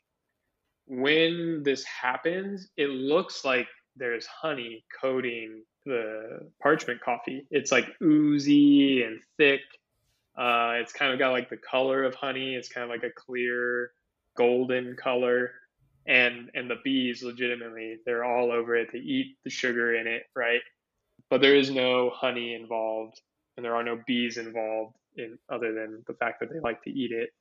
When 0.85 1.63
this 1.63 1.83
happens, 1.83 2.69
it 2.77 2.89
looks 2.89 3.43
like 3.43 3.67
there's 3.97 4.25
honey 4.25 4.83
coating 5.01 5.63
the 5.85 6.49
parchment 6.61 7.01
coffee. 7.01 7.45
It's 7.49 7.71
like 7.71 7.87
oozy 8.01 9.03
and 9.03 9.19
thick. 9.37 9.61
Uh, 10.37 10.73
it's 10.75 10.93
kind 10.93 11.13
of 11.13 11.19
got 11.19 11.31
like 11.31 11.49
the 11.49 11.57
color 11.57 12.03
of 12.03 12.15
honey. 12.15 12.55
It's 12.55 12.69
kind 12.69 12.83
of 12.83 12.89
like 12.89 13.03
a 13.03 13.13
clear 13.13 13.91
golden 14.35 14.95
color. 14.95 15.51
And 16.05 16.51
and 16.53 16.69
the 16.69 16.77
bees 16.83 17.21
legitimately 17.23 17.97
they're 18.05 18.23
all 18.23 18.51
over 18.51 18.75
it. 18.75 18.89
They 18.93 18.99
eat 18.99 19.37
the 19.43 19.49
sugar 19.49 19.95
in 19.95 20.07
it, 20.07 20.23
right? 20.35 20.61
But 21.29 21.41
there 21.41 21.55
is 21.55 21.69
no 21.69 22.09
honey 22.09 22.53
involved, 22.53 23.19
and 23.55 23.65
there 23.65 23.75
are 23.75 23.83
no 23.83 23.99
bees 24.07 24.37
involved 24.37 24.95
in 25.17 25.37
other 25.49 25.73
than 25.73 26.03
the 26.07 26.13
fact 26.13 26.39
that 26.39 26.49
they 26.49 26.59
like 26.59 26.81
to 26.83 26.91
eat 26.91 27.11
it. 27.11 27.31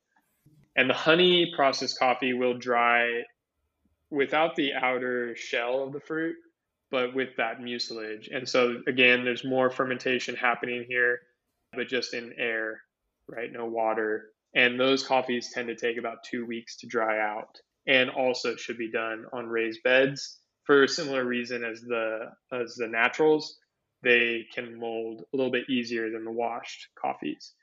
And 0.75 0.89
the 0.89 0.93
honey 0.93 1.53
processed 1.55 1.97
coffee 1.97 2.33
will 2.33 2.57
dry 2.57 3.23
without 4.09 4.55
the 4.55 4.73
outer 4.73 5.35
shell 5.35 5.83
of 5.83 5.93
the 5.93 5.99
fruit, 5.99 6.35
but 6.91 7.13
with 7.13 7.29
that 7.37 7.61
mucilage. 7.61 8.29
And 8.33 8.47
so 8.47 8.81
again, 8.87 9.23
there's 9.23 9.43
more 9.43 9.69
fermentation 9.69 10.35
happening 10.35 10.85
here, 10.87 11.19
but 11.73 11.87
just 11.87 12.13
in 12.13 12.33
air, 12.37 12.81
right? 13.27 13.51
No 13.51 13.65
water. 13.65 14.29
And 14.55 14.79
those 14.79 15.05
coffees 15.05 15.51
tend 15.53 15.67
to 15.67 15.75
take 15.75 15.97
about 15.97 16.23
two 16.23 16.45
weeks 16.45 16.77
to 16.77 16.87
dry 16.87 17.19
out 17.19 17.59
and 17.87 18.09
also 18.09 18.55
should 18.55 18.77
be 18.77 18.91
done 18.91 19.25
on 19.33 19.47
raised 19.47 19.83
beds 19.83 20.39
for 20.63 20.83
a 20.83 20.87
similar 20.87 21.23
reason 21.23 21.63
as 21.63 21.81
the 21.81 22.31
as 22.51 22.75
the 22.75 22.87
naturals 22.87 23.57
they 24.03 24.45
can 24.53 24.79
mold 24.79 25.23
a 25.33 25.37
little 25.37 25.51
bit 25.51 25.69
easier 25.69 26.11
than 26.11 26.23
the 26.23 26.31
washed 26.31 26.87
coffees 26.99 27.53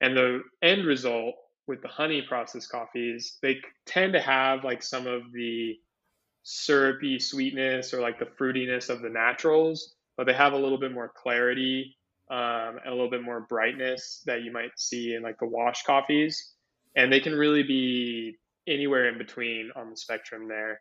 and 0.00 0.16
the 0.16 0.42
end 0.62 0.84
result 0.84 1.34
with 1.66 1.82
the 1.82 1.88
honey 1.88 2.22
processed 2.22 2.70
coffees, 2.70 3.36
they 3.42 3.58
tend 3.86 4.14
to 4.14 4.20
have 4.20 4.64
like 4.64 4.82
some 4.82 5.06
of 5.06 5.32
the 5.32 5.76
syrupy 6.50 7.18
sweetness 7.18 7.92
or 7.92 8.00
like 8.00 8.18
the 8.18 8.24
fruitiness 8.24 8.88
of 8.88 9.02
the 9.02 9.08
naturals, 9.10 9.94
but 10.16 10.26
they 10.26 10.32
have 10.32 10.54
a 10.54 10.58
little 10.58 10.78
bit 10.78 10.92
more 10.92 11.12
clarity 11.14 11.94
um, 12.30 12.78
and 12.82 12.86
a 12.86 12.90
little 12.90 13.10
bit 13.10 13.22
more 13.22 13.42
brightness 13.50 14.22
that 14.24 14.42
you 14.42 14.50
might 14.50 14.70
see 14.78 15.14
in 15.14 15.22
like 15.22 15.38
the 15.38 15.46
wash 15.46 15.82
coffees. 15.82 16.54
And 16.96 17.12
they 17.12 17.20
can 17.20 17.34
really 17.34 17.62
be 17.62 18.38
anywhere 18.66 19.08
in 19.08 19.18
between 19.18 19.70
on 19.76 19.90
the 19.90 19.96
spectrum 19.96 20.48
there, 20.48 20.80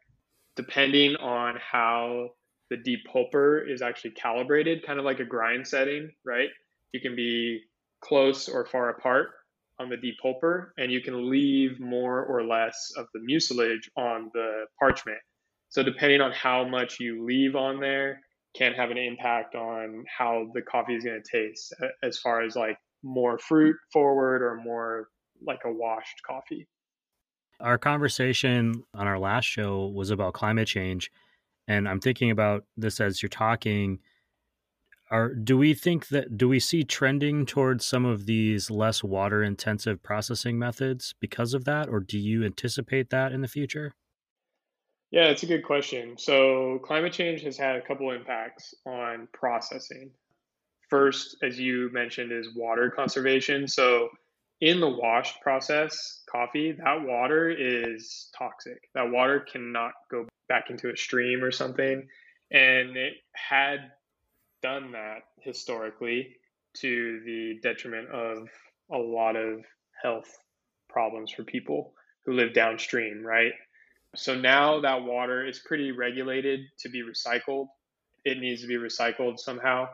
depending 0.56 1.17
on 1.17 1.58
how 1.60 2.30
the 2.69 2.77
depulper 2.77 3.69
is 3.69 3.82
actually 3.82 4.12
calibrated, 4.12 4.86
kind 4.86 4.99
of 4.99 5.06
like 5.06 5.19
a 5.19 5.25
grind 5.25 5.67
setting, 5.67 6.10
right? 6.25 6.49
You 6.93 7.01
can 7.01 7.13
be 7.15 7.60
close 8.01 8.47
or 8.47 8.65
far 8.65 8.89
apart 8.89 9.32
on 9.80 9.89
the 9.89 9.97
depulper, 9.97 10.69
and 10.77 10.91
you 10.91 11.01
can 11.01 11.30
leave 11.30 11.80
more 11.82 12.23
or 12.23 12.43
less 12.43 12.93
of 12.95 13.08
the 13.13 13.19
mucilage 13.19 13.89
on 13.97 14.32
the 14.34 14.65
parchment. 14.80 15.19
So 15.78 15.84
depending 15.84 16.22
on 16.22 16.32
how 16.32 16.68
much 16.68 17.00
you 17.00 17.24
leave 17.24 17.56
on 17.56 17.80
there 17.80 18.22
can 18.56 18.74
have 18.74 18.90
an 18.90 18.98
impact 18.98 19.54
on 19.54 20.06
how 20.08 20.48
the 20.56 20.63
coffee 20.63 20.96
is 20.96 21.04
going 21.04 21.22
to 21.22 21.32
taste 21.32 21.72
as 22.02 22.18
far 22.18 22.42
as 22.42 22.56
like 22.56 22.80
more 23.04 23.38
fruit 23.38 23.76
forward 23.94 24.42
or 24.42 24.56
more 24.56 25.10
like 25.46 25.60
a 25.66 25.72
washed 25.72 26.20
coffee. 26.26 26.68
Our 27.60 27.78
conversation 27.78 28.86
on 28.96 29.06
our 29.06 29.20
last 29.20 29.46
show 29.46 29.86
was 29.90 30.10
about 30.10 30.34
climate 30.34 30.68
change 30.68 31.12
and 31.68 31.88
I'm 31.88 32.00
thinking 32.00 32.32
about 32.32 32.63
this 32.76 33.00
as 33.00 33.22
you're 33.22 33.30
talking 33.30 34.00
are 35.12 35.36
do 35.36 35.60
we 35.60 35.76
think 35.76 36.08
that 36.08 36.40
do 36.40 36.50
we 36.50 36.60
see 36.60 36.84
trending 36.86 37.46
towards 37.46 37.86
some 37.86 38.04
of 38.04 38.26
these 38.26 38.72
less 38.72 39.04
water 39.04 39.44
intensive 39.44 40.02
processing 40.02 40.58
methods 40.58 41.13
because 41.22 41.54
of 41.54 41.66
that 41.66 41.88
or 41.88 42.00
do 42.00 42.18
you 42.18 42.44
anticipate 42.44 43.12
that 43.12 43.32
in 43.32 43.42
the 43.42 43.48
future 43.48 43.94
yeah 45.12 45.26
it's 45.26 45.43
a 45.43 45.48
good 45.48 45.63
question. 45.63 46.17
So 46.17 46.80
climate 46.84 47.13
change 47.13 47.41
has 47.43 47.58
had 47.58 47.76
a 47.76 47.82
couple 47.82 48.12
impacts 48.12 48.74
on 48.86 49.28
processing. 49.34 50.12
First 50.89 51.38
as 51.43 51.60
you 51.60 51.89
mentioned 51.91 52.32
is 52.32 52.56
water 52.56 52.91
conservation. 52.96 53.67
So 53.67 54.10
in 54.60 54.80
the 54.80 54.89
washed 54.89 55.41
process 55.41 56.24
coffee 56.32 56.72
that 56.72 57.04
water 57.04 57.50
is 57.50 58.30
toxic. 58.38 58.89
That 58.96 59.12
water 59.12 59.46
cannot 59.52 59.93
go 60.10 60.28
back 60.50 60.70
into 60.70 60.89
a 60.91 60.98
stream 60.98 61.43
or 61.43 61.52
something. 61.52 62.08
And 62.52 62.96
it 62.96 63.13
had 63.34 63.91
done 64.62 64.93
that 64.93 65.20
historically 65.41 66.36
to 66.78 67.22
the 67.26 67.60
detriment 67.62 68.10
of 68.10 68.48
a 68.91 68.98
lot 68.98 69.36
of 69.36 69.60
health 70.02 70.30
problems 70.89 71.32
for 71.32 71.43
people 71.43 71.93
who 72.26 72.34
live 72.34 72.54
downstream, 72.54 73.24
right? 73.26 73.52
So 74.15 74.36
now 74.36 74.82
that 74.82 75.04
water 75.04 75.46
is 75.46 75.60
pretty 75.60 75.91
regulated 75.91 76.62
to 76.80 76.89
be 76.89 77.04
recycled. 77.04 77.67
It 78.26 78.39
needs 78.39 78.62
to 78.62 78.67
be 78.67 78.76
recycled 78.76 79.39
somehow. 79.39 79.88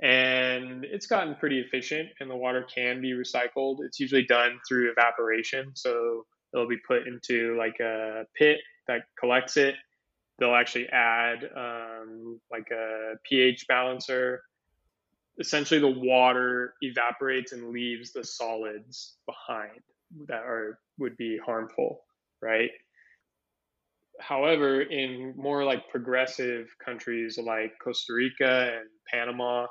And 0.00 0.84
it's 0.84 1.06
gotten 1.06 1.36
pretty 1.36 1.60
efficient, 1.60 2.08
and 2.18 2.28
the 2.28 2.36
water 2.36 2.64
can 2.74 3.00
be 3.00 3.12
recycled. 3.12 3.78
It's 3.84 4.00
usually 4.00 4.24
done 4.24 4.58
through 4.66 4.90
evaporation. 4.90 5.72
So 5.74 6.26
it'll 6.52 6.68
be 6.68 6.80
put 6.86 7.06
into 7.06 7.56
like 7.56 7.78
a 7.80 8.24
pit 8.36 8.58
that 8.88 9.02
collects 9.18 9.56
it 9.56 9.76
they'll 10.42 10.54
actually 10.56 10.88
add 10.88 11.48
um, 11.56 12.40
like 12.50 12.68
a 12.72 13.14
pH 13.24 13.66
balancer. 13.68 14.42
Essentially, 15.38 15.80
the 15.80 16.00
water 16.00 16.74
evaporates 16.82 17.52
and 17.52 17.70
leaves 17.70 18.12
the 18.12 18.24
solids 18.24 19.16
behind 19.26 19.80
that 20.26 20.42
are 20.42 20.80
would 20.98 21.16
be 21.16 21.38
harmful, 21.38 22.00
right? 22.42 22.70
However, 24.22 24.82
in 24.82 25.34
more 25.36 25.64
like 25.64 25.88
progressive 25.90 26.68
countries 26.84 27.38
like 27.38 27.72
Costa 27.82 28.14
Rica 28.14 28.78
and 28.78 28.88
Panama, 29.10 29.66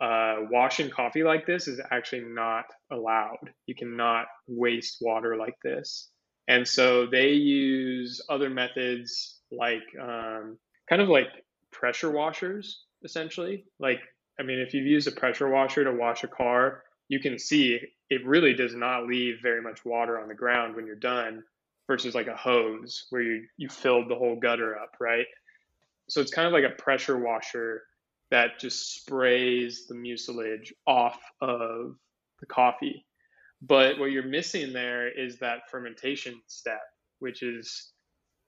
uh, 0.00 0.36
washing 0.50 0.90
coffee 0.90 1.22
like 1.22 1.46
this 1.46 1.68
is 1.68 1.80
actually 1.90 2.22
not 2.22 2.66
allowed. 2.90 3.50
You 3.66 3.74
cannot 3.74 4.26
waste 4.46 4.98
water 5.00 5.36
like 5.36 5.56
this. 5.62 6.10
And 6.48 6.66
so 6.66 7.06
they 7.06 7.30
use 7.30 8.20
other 8.28 8.50
methods 8.50 9.40
like 9.50 9.82
um, 10.00 10.58
kind 10.88 11.02
of 11.02 11.08
like 11.08 11.28
pressure 11.72 12.10
washers 12.10 12.84
essentially 13.04 13.64
like 13.78 14.00
i 14.40 14.42
mean 14.42 14.58
if 14.58 14.72
you've 14.72 14.86
used 14.86 15.08
a 15.08 15.12
pressure 15.12 15.48
washer 15.48 15.84
to 15.84 15.92
wash 15.92 16.24
a 16.24 16.28
car 16.28 16.82
you 17.08 17.20
can 17.20 17.38
see 17.38 17.78
it 18.08 18.26
really 18.26 18.54
does 18.54 18.74
not 18.74 19.06
leave 19.06 19.36
very 19.42 19.60
much 19.60 19.84
water 19.84 20.18
on 20.18 20.28
the 20.28 20.34
ground 20.34 20.74
when 20.74 20.86
you're 20.86 20.96
done 20.96 21.42
versus 21.86 22.14
like 22.14 22.26
a 22.26 22.36
hose 22.36 23.06
where 23.10 23.22
you 23.22 23.46
you 23.56 23.68
filled 23.68 24.08
the 24.08 24.14
whole 24.14 24.36
gutter 24.36 24.78
up, 24.78 24.96
right? 25.00 25.26
So 26.08 26.20
it's 26.20 26.32
kind 26.32 26.46
of 26.46 26.52
like 26.52 26.64
a 26.64 26.82
pressure 26.82 27.18
washer 27.18 27.82
that 28.30 28.58
just 28.58 28.94
sprays 28.94 29.86
the 29.86 29.94
mucilage 29.94 30.72
off 30.86 31.18
of 31.40 31.96
the 32.40 32.46
coffee. 32.46 33.04
But 33.62 33.98
what 33.98 34.10
you're 34.10 34.26
missing 34.26 34.72
there 34.72 35.08
is 35.08 35.38
that 35.38 35.70
fermentation 35.70 36.40
step, 36.46 36.82
which 37.20 37.42
is 37.42 37.92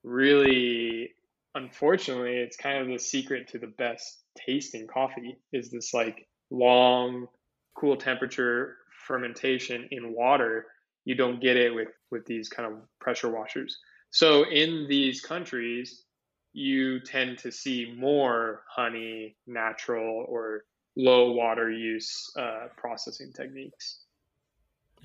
really 0.05 1.11
unfortunately 1.55 2.37
it's 2.37 2.57
kind 2.57 2.79
of 2.79 2.89
the 2.89 2.99
secret 2.99 3.49
to 3.49 3.59
the 3.59 3.67
best 3.79 4.23
tasting 4.37 4.87
coffee 4.87 5.37
is 5.53 5.71
this 5.71 5.93
like 5.93 6.27
long 6.51 7.27
cool 7.75 7.97
temperature 7.97 8.77
fermentation 9.07 9.89
in 9.91 10.15
water 10.15 10.67
you 11.09 11.15
don't 11.15 11.41
get 11.41 11.57
it 11.57 11.75
with 11.75 11.89
with 12.11 12.27
these 12.27 12.49
kind 12.49 12.71
of 12.71 12.81
pressure 13.01 13.31
washers. 13.31 13.79
So 14.11 14.45
in 14.45 14.87
these 14.89 15.21
countries 15.21 16.05
you 16.53 17.01
tend 17.01 17.39
to 17.39 17.53
see 17.53 17.95
more 17.97 18.63
honey 18.69 19.37
natural 19.47 20.25
or 20.29 20.65
low 20.97 21.33
water 21.33 21.71
use 21.71 22.33
uh, 22.39 22.67
processing 22.77 23.33
techniques. 23.33 24.01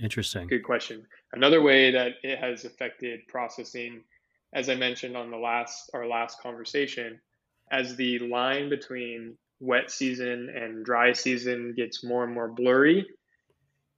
Interesting. 0.02 0.48
Good 0.48 0.64
question. 0.64 1.06
Another 1.32 1.62
way 1.62 1.92
that 1.92 2.14
it 2.24 2.40
has 2.40 2.66
affected 2.66 3.22
processing 3.28 4.04
as 4.56 4.70
i 4.70 4.76
mentioned 4.76 5.18
on 5.18 5.32
the 5.32 5.38
last 5.38 5.90
our 5.96 6.06
last 6.06 6.40
conversation 6.40 7.20
as 7.72 7.96
the 7.96 8.20
line 8.20 8.70
between 8.70 9.36
wet 9.60 9.90
season 9.90 10.50
and 10.56 10.86
dry 10.86 11.14
season 11.14 11.74
gets 11.76 12.04
more 12.04 12.24
and 12.24 12.34
more 12.34 12.50
blurry, 12.50 13.08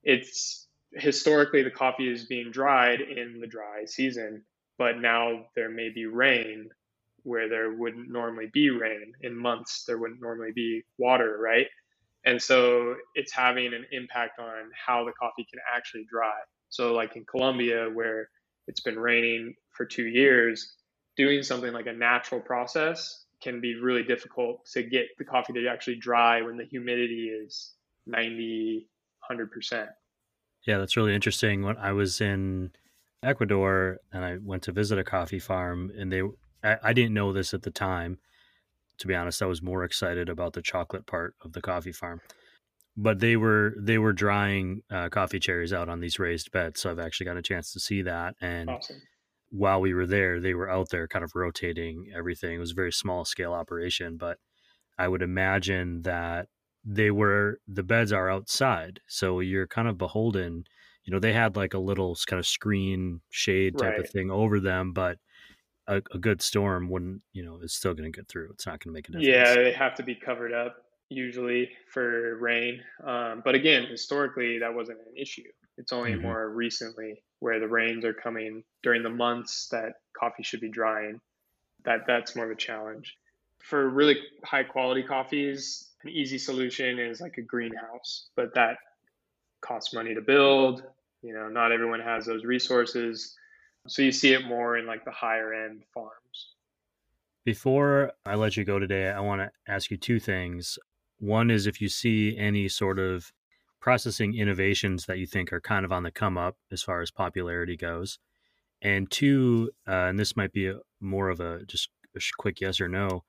it's 0.04 0.65
historically 0.96 1.64
the 1.64 1.72
coffee 1.72 2.12
is 2.12 2.26
being 2.26 2.52
dried 2.52 3.02
in 3.02 3.40
the 3.42 3.48
dry 3.48 3.86
season, 3.86 4.44
but 4.80 5.00
now 5.00 5.48
there 5.56 5.72
may 5.72 5.90
be 5.90 6.08
rain 6.08 6.70
where 7.24 7.50
there 7.50 7.74
wouldn't 7.74 8.10
normally 8.12 8.50
be 8.54 8.70
rain. 8.72 9.14
In 9.22 9.38
months, 9.38 9.86
there 9.88 10.00
wouldn't 10.00 10.22
normally 10.22 10.54
be 10.56 10.84
water, 11.00 11.40
right? 11.40 11.68
And 12.26 12.42
so 12.42 12.96
it's 13.16 13.34
having 13.34 13.68
an 13.74 13.86
impact 13.94 14.40
on 14.40 14.72
how 14.88 15.06
the 15.06 15.14
coffee 15.14 15.48
can 15.52 15.62
actually 15.76 16.06
dry. 16.12 16.36
So, 16.70 16.94
like 16.94 17.18
in 17.18 17.26
Colombia, 17.26 17.90
where 17.94 18.30
it's 18.68 18.82
been 18.82 19.00
raining 19.00 19.56
for 19.74 19.86
two 19.86 20.08
years, 20.08 20.76
doing 21.18 21.44
something 21.44 21.74
like 21.74 21.88
a 21.88 21.94
natural 21.94 22.42
process 22.42 23.26
can 23.44 23.62
be 23.62 23.76
really 23.76 24.04
difficult 24.04 24.66
to 24.74 24.84
get 24.84 25.08
the 25.20 25.26
coffee 25.26 25.54
to 25.54 25.68
actually 25.68 25.98
dry 25.98 26.42
when 26.44 26.58
the 26.58 26.66
humidity 26.66 27.30
is 27.30 27.74
90 28.08 28.90
100% 29.32 29.88
yeah 30.66 30.78
that's 30.78 30.98
really 30.98 31.16
interesting. 31.16 31.64
When 31.64 31.78
i 31.78 31.92
was 31.92 32.22
in 32.22 32.72
ecuador 33.24 34.00
and 34.12 34.24
i 34.24 34.38
went 34.42 34.64
to 34.64 34.72
visit 34.72 35.00
a 35.00 35.04
coffee 35.04 35.40
farm 35.40 35.92
and 35.98 36.12
they 36.12 36.22
I, 36.64 36.78
I 36.84 36.94
didn't 36.94 37.14
know 37.14 37.34
this 37.34 37.54
at 37.54 37.64
the 37.64 37.72
time. 37.72 38.20
To 39.00 39.08
be 39.08 39.16
honest 39.16 39.42
i 39.42 39.46
was 39.46 39.62
more 39.62 39.84
excited 39.84 40.30
about 40.30 40.54
the 40.54 40.62
chocolate 40.62 41.06
part 41.06 41.36
of 41.44 41.54
the 41.54 41.62
coffee 41.62 41.92
farm. 41.92 42.22
But 42.98 43.20
they 43.20 43.36
were 43.36 43.76
they 43.78 43.98
were 43.98 44.14
drying 44.14 44.82
uh, 44.90 45.10
coffee 45.10 45.40
cherries 45.40 45.74
out 45.74 45.90
on 45.90 46.00
these 46.00 46.18
raised 46.20 46.52
beds 46.52 46.82
so 46.82 46.92
i've 46.92 47.00
actually 47.00 47.26
got 47.26 47.38
a 47.38 47.42
chance 47.42 47.74
to 47.74 47.80
see 47.80 48.02
that. 48.04 48.36
And 48.42 48.70
awesome. 48.70 49.02
while 49.50 49.82
we 49.82 49.94
were 49.94 50.08
there, 50.08 50.40
they 50.40 50.54
were 50.54 50.70
out 50.70 50.90
there 50.92 51.08
kind 51.08 51.26
of 51.26 51.32
rotating 51.36 52.12
everything. 52.16 52.56
It 52.56 52.60
was 52.60 52.72
a 52.72 52.76
very 52.76 52.94
small 52.94 53.26
scale 53.26 53.54
operation, 53.54 54.18
but 54.18 54.38
I 54.98 55.08
would 55.10 55.22
imagine 55.22 56.04
that 56.04 56.48
they 56.86 57.12
were 57.12 57.60
the 57.68 57.84
beds 57.84 58.12
are 58.14 58.30
outside, 58.30 59.02
so 59.08 59.40
you're 59.42 59.68
kind 59.68 59.88
of 59.90 59.98
beholden. 59.98 60.66
You 61.04 61.14
know, 61.14 61.20
they 61.20 61.34
had 61.34 61.56
like 61.56 61.74
a 61.74 61.80
little 61.80 62.18
kind 62.28 62.40
of 62.40 62.48
screen 62.48 63.22
shade 63.30 63.78
type 63.78 63.98
Right. 63.98 64.00
of 64.00 64.10
thing 64.10 64.32
over 64.32 64.60
them, 64.60 64.94
but 64.94 65.20
a, 65.88 65.98
a 66.14 66.20
good 66.20 66.42
storm 66.42 66.90
wouldn't, 66.90 67.24
you 67.34 67.44
know, 67.44 67.60
it's 67.62 67.76
still 67.76 67.94
going 67.96 68.12
to 68.12 68.18
get 68.18 68.28
through. 68.30 68.52
It's 68.52 68.66
not 68.68 68.80
going 68.84 68.94
to 68.94 68.98
make 68.98 69.10
a 69.10 69.14
difference. 69.14 69.50
Yeah, 69.50 69.56
they 69.56 69.72
have 69.72 69.96
to 69.96 70.04
be 70.04 70.16
covered 70.16 70.54
up 70.54 70.78
usually 71.10 71.72
for 71.92 72.38
rain. 72.40 72.84
Um, 73.04 73.42
but 73.46 73.56
again, 73.56 73.86
historically, 73.88 74.60
that 74.60 74.74
wasn't 74.74 75.00
an 75.00 75.14
issue. 75.16 75.50
It's 75.78 75.92
only 75.94 76.16
Mhm. 76.16 76.16
more 76.16 76.50
recently 76.50 77.24
where 77.40 77.60
the 77.60 77.68
rains 77.68 78.06
are 78.06 78.14
coming 78.14 78.64
during 78.82 79.04
the 79.04 79.10
months 79.10 79.68
that 79.70 79.94
coffee 80.18 80.44
should 80.44 80.62
be 80.62 80.70
drying. 80.70 81.20
That 81.86 82.02
that's 82.08 82.36
more 82.36 82.46
of 82.46 82.52
a 82.52 82.56
challenge. 82.56 83.18
For 83.70 83.90
really 83.90 84.18
high 84.44 84.64
quality 84.64 85.02
coffees, 85.02 85.90
an 86.04 86.12
easy 86.12 86.38
solution 86.38 87.00
is 87.00 87.20
like 87.20 87.38
a 87.38 87.42
greenhouse, 87.42 88.28
but 88.36 88.54
that 88.54 88.78
costs 89.62 89.94
money 89.94 90.14
to 90.14 90.22
build. 90.22 90.84
You 91.24 91.34
know, 91.34 91.50
not 91.50 91.72
everyone 91.72 92.00
has 92.00 92.26
those 92.26 92.46
resources. 92.46 93.36
So 93.88 94.04
you 94.04 94.12
see 94.12 94.34
it 94.34 94.46
more 94.46 94.78
in 94.78 94.86
like 94.86 95.04
the 95.04 95.12
higher 95.12 95.54
end 95.54 95.84
farms. 95.94 96.54
Before 97.44 98.12
I 98.26 98.36
let 98.36 98.56
you 98.56 98.64
go 98.64 98.78
today, 98.78 99.10
I 99.10 99.20
want 99.20 99.42
to 99.42 99.52
ask 99.68 99.90
you 99.90 99.98
two 99.98 100.20
things. 100.20 100.78
One 101.20 101.50
is 101.50 101.66
if 101.66 101.82
you 101.82 101.90
see 101.90 102.38
any 102.38 102.68
sort 102.68 103.00
of 103.00 103.32
processing 103.80 104.36
innovations 104.36 105.06
that 105.06 105.20
you 105.20 105.26
think 105.28 105.54
are 105.54 105.62
kind 105.62 105.86
of 105.86 105.92
on 105.92 106.04
the 106.04 106.12
come 106.12 106.38
up 106.38 106.58
as 106.72 106.82
far 106.84 107.02
as 107.02 107.12
popularity 107.12 107.78
goes. 107.78 108.20
And 108.82 109.10
two, 109.10 109.72
uh, 109.88 110.06
and 110.10 110.20
this 110.20 110.36
might 110.36 110.52
be 110.52 110.68
a, 110.68 110.76
more 111.00 111.30
of 111.30 111.40
a 111.40 111.64
just 111.66 111.90
a 112.16 112.20
quick 112.38 112.62
yes 112.62 112.80
or 112.80 112.88
no. 112.88 113.24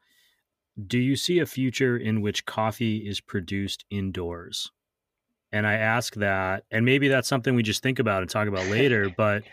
Do 0.85 0.99
you 0.99 1.17
see 1.17 1.39
a 1.39 1.47
future 1.47 1.97
in 1.97 2.21
which 2.21 2.45
coffee 2.45 2.99
is 3.09 3.21
produced 3.21 3.85
indoors? 3.91 4.71
And 5.53 5.67
I 5.67 5.75
ask 5.75 6.15
that, 6.17 6.65
and 6.71 6.85
maybe 6.85 7.09
that's 7.09 7.29
something 7.29 7.55
we 7.55 7.63
just 7.63 7.83
think 7.83 7.99
about 7.99 8.23
and 8.23 8.31
talk 8.31 8.49
about 8.49 8.67
later, 8.67 9.09
but 9.17 9.45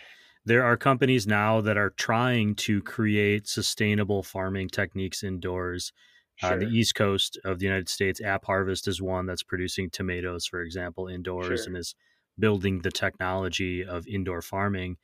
there 0.45 0.63
are 0.65 0.75
companies 0.75 1.25
now 1.25 1.61
that 1.61 1.77
are 1.77 1.91
trying 1.91 2.55
to 2.55 2.81
create 2.81 3.47
sustainable 3.47 4.23
farming 4.23 4.69
techniques 4.69 5.23
indoors. 5.23 5.93
Uh, 6.41 6.57
the 6.57 6.65
East 6.67 6.95
Coast 6.95 7.39
of 7.45 7.59
the 7.59 7.65
United 7.65 7.87
States, 7.87 8.19
App 8.19 8.43
Harvest 8.45 8.87
is 8.87 9.01
one 9.01 9.25
that's 9.27 9.43
producing 9.43 9.89
tomatoes, 9.89 10.45
for 10.45 10.61
example, 10.61 11.07
indoors 11.07 11.61
Sure. 11.61 11.67
and 11.67 11.77
is 11.77 11.95
building 12.37 12.81
the 12.81 12.91
technology 12.91 13.85
of 13.85 14.05
indoor 14.07 14.41
farming. 14.41 14.97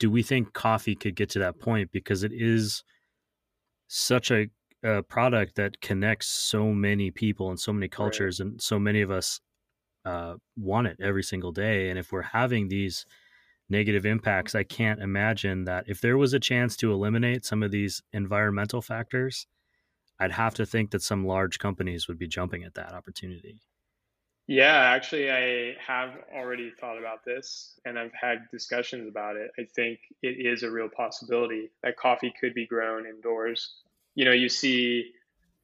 Do 0.00 0.10
we 0.10 0.22
think 0.22 0.54
coffee 0.54 0.96
could 0.96 1.14
get 1.14 1.28
to 1.30 1.38
that 1.40 1.60
point? 1.60 1.92
Because 1.92 2.24
it 2.24 2.32
is 2.32 2.82
such 3.88 4.30
a, 4.30 4.48
a 4.82 5.02
product 5.02 5.56
that 5.56 5.80
connects 5.80 6.28
so 6.28 6.72
many 6.72 7.10
people 7.10 7.50
and 7.50 7.58
so 7.58 7.72
many 7.72 7.88
cultures, 7.88 8.40
and 8.40 8.60
so 8.60 8.78
many 8.78 9.00
of 9.00 9.10
us 9.10 9.40
uh, 10.04 10.36
want 10.56 10.86
it 10.86 10.98
every 11.00 11.22
single 11.22 11.52
day. 11.52 11.90
And 11.90 11.98
if 11.98 12.12
we're 12.12 12.22
having 12.22 12.68
these 12.68 13.04
negative 13.68 14.06
impacts, 14.06 14.54
I 14.54 14.62
can't 14.64 15.00
imagine 15.00 15.64
that 15.64 15.84
if 15.88 16.00
there 16.00 16.16
was 16.16 16.32
a 16.32 16.40
chance 16.40 16.76
to 16.78 16.92
eliminate 16.92 17.44
some 17.44 17.62
of 17.62 17.70
these 17.70 18.02
environmental 18.12 18.80
factors, 18.80 19.46
I'd 20.18 20.32
have 20.32 20.54
to 20.54 20.66
think 20.66 20.90
that 20.92 21.02
some 21.02 21.26
large 21.26 21.58
companies 21.58 22.08
would 22.08 22.18
be 22.18 22.26
jumping 22.28 22.64
at 22.64 22.74
that 22.74 22.92
opportunity. 22.92 23.60
Yeah, 24.46 24.78
actually, 24.78 25.30
I 25.30 25.76
have 25.78 26.24
already 26.34 26.70
thought 26.70 26.98
about 26.98 27.22
this 27.22 27.78
and 27.84 27.98
I've 27.98 28.14
had 28.18 28.48
discussions 28.50 29.06
about 29.06 29.36
it. 29.36 29.50
I 29.58 29.64
think 29.76 30.00
it 30.22 30.46
is 30.46 30.62
a 30.62 30.70
real 30.70 30.88
possibility 30.88 31.70
that 31.82 31.98
coffee 31.98 32.32
could 32.40 32.54
be 32.54 32.66
grown 32.66 33.06
indoors. 33.06 33.74
You 34.18 34.24
know, 34.24 34.32
you 34.32 34.48
see 34.48 35.12